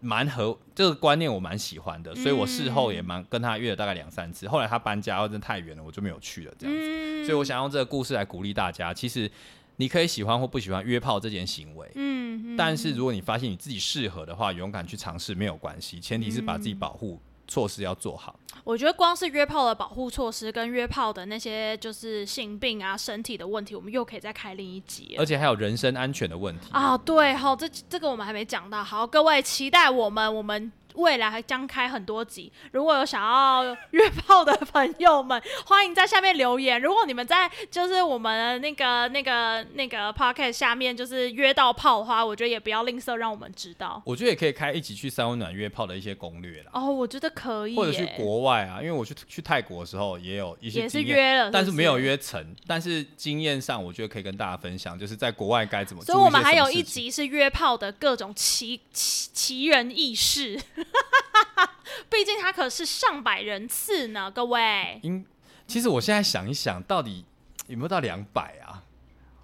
[0.05, 4.47] 蛮合这个观念，我蛮喜欢的，所以我事后也蛮跟他约了大概两三次。
[4.47, 6.81] 后来他搬家，真的太远了，我就没有去了这样子。
[6.83, 9.29] 嗯所以我想用这个故事来鼓励大家，其实
[9.77, 11.91] 你可以喜欢或不喜欢约炮这件行为。
[11.95, 18.39] 嗯，嗯，但是如果你发现你自己适合的话，勇敢去尝试没有关系，前提是把自己保护措施要做好。
[18.65, 26.67] 我觉得光是约炮的保护措施跟约炮的那些就是性病啊、身体的问题，我们又可以再开另一集而且还有人身安全的问题。
[26.71, 26.97] 啊。
[26.97, 28.83] 对，好，这这个我们还没讲到。
[28.83, 32.51] 好，各位期待我们我们未来还将开很多集。
[32.71, 36.81] 如果有想要约炮的朋友们，欢迎在下面留言。
[36.81, 44.01] 如果你们在就是我们那个那个那个 podcast 下面就是约到炮的话，我觉得也不要吝啬让我们知道。
[44.05, 51.95] 我觉得也可以开一起去三温暖约炮的一些攻略啦，哦，我觉得可以耶，或者去国外啊，因为我去去泰国的时候也有一些也是约了，但是没有。
[51.95, 56.13] 约成，但是经验上我觉得可以跟大家分享，就是在国外该怎么做。
[56.13, 60.59] 所以我们还有一集是约炮的各种奇奇奇人异事，
[62.09, 64.99] 毕竟他可是上百人次呢，各位。
[65.03, 65.25] 应
[65.67, 67.25] 其实我现在想一想，到底
[67.67, 68.83] 有没有到两百啊？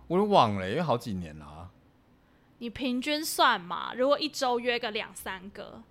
[0.08, 1.70] 我都忘了，因为好几年了、啊。
[2.60, 5.82] 你平均算嘛，如果一周约个两三个，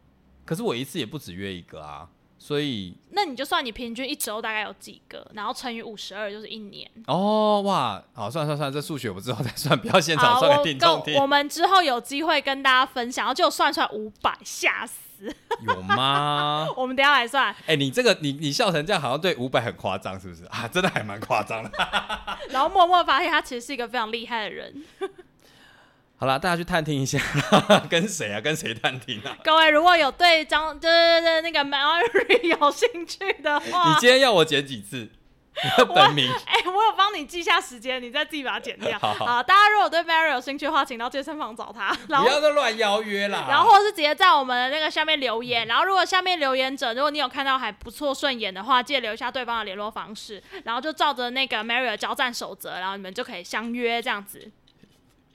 [0.44, 6.88] 可是我一次也不止约一个啊，所以那你就算你平均一周大概有几个，然后乘以五十二就是一年。
[7.08, 11.20] 哦哇，好算了算了算，这数学我之后再算，不要现场，算我给听众听。
[11.20, 14.94] 我们之后有机会跟大家分享，然后就算出来五百，吓死！
[15.66, 16.66] 有吗？
[16.76, 20.66] 我们等下来算，哎、你这个你你笑成这样，好像对五百很夸张，是不是啊？
[20.72, 21.70] 真的还蛮夸张的。
[22.50, 24.84] 然后默默发现他其实是一个非常厉害的人。
[26.16, 27.18] 好啦，大家去探听一下，
[27.88, 28.40] 跟谁啊？
[28.40, 29.36] 跟谁探听啊？
[29.42, 35.08] 各位如果有对张对对对那个 Mary 有兴趣的话，你今天要我剪几次？
[35.94, 38.98] 本名哎、我有帮你记下时间，你再自己把它剪掉。
[38.98, 42.26] 好好大家如果对 Mary 有兴趣的话，请到健身房找他，然後。
[42.26, 43.46] 不要再乱邀约啦。
[43.48, 54.50] 然后或是直接在我们的那个下面留言，然后如果下面留言者，如果你有看到还不错顺眼的话，记得留下对方的联络方式，然后就照着那个 Mary 的交战守则，然后你们就可以相约这样子。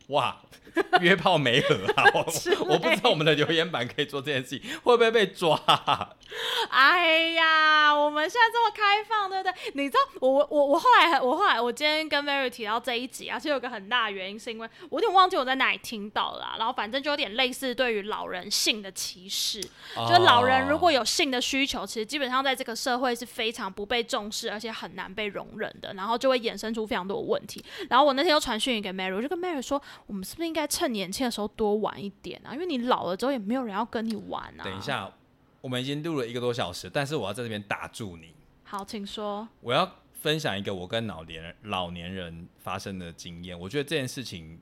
[0.08, 0.38] 哇，
[1.02, 2.04] 约炮没合啊！
[2.14, 5.60] 我我不知道我们的留言板可以做这件事情，会不会被抓、
[6.70, 9.72] 哎呀，我们现在这么开放，对不对？
[9.74, 19.62] 你知道，我我我后来我后来我今天跟 Mary 提到这一集啊，其实有个很大的原因，是因为我有点忘记我在哪里听到了啊、然后反正就有点类似对于老人性的歧视，
[19.96, 27.64] 哦就老人如果有性的需求，其实基本上在这个社会是非常不被重视，而且很难被容忍的，然后就会衍生出非常多的问题。
[27.90, 32.54] 然后我那天又传讯给 Mary，我就跟 Mary 说，我们是不是应该趁年轻的时候多玩一点啊？
[32.54, 34.64] 因为你老了之后也没有人要跟你玩啊。
[34.64, 35.12] 等一，下，
[35.62, 38.34] 我们已经录了一个多小时，但是我要在这边打住你。
[38.64, 39.48] 好，请说。
[39.62, 43.60] 我要分享一个我跟老年人老年人发生的经验。
[43.60, 44.60] 我觉得这件事情，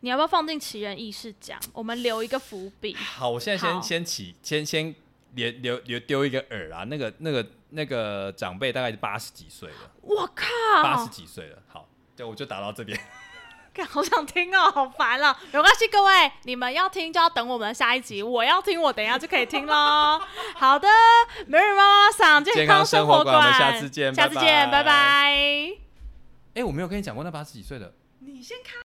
[0.00, 1.58] 你要不要放进奇人异事讲？
[1.72, 2.94] 我们留一个伏笔。
[2.94, 4.94] 好，我现在先先起，先先
[5.34, 6.84] 连留留丢一个饵啊。
[6.84, 10.44] 那个那个那个长辈大概八十几岁了，我靠
[10.82, 11.62] 八十，几岁了。
[11.68, 12.98] 好，对，我就打到这边。
[13.76, 15.36] 干好想听哦，好烦了。
[15.52, 18.22] 没关系，各位，你们要听就要等我们下一集。
[18.22, 20.18] 我要听，我等一下就可以听喽。
[20.54, 20.88] 好的，
[21.46, 25.70] 美人妈妈上健健康生生活馆，我们下次见下次见，拜拜拜。
[26.54, 27.92] 哎、我没有跟你讲过那八十几岁的。
[28.20, 28.85] 你先看。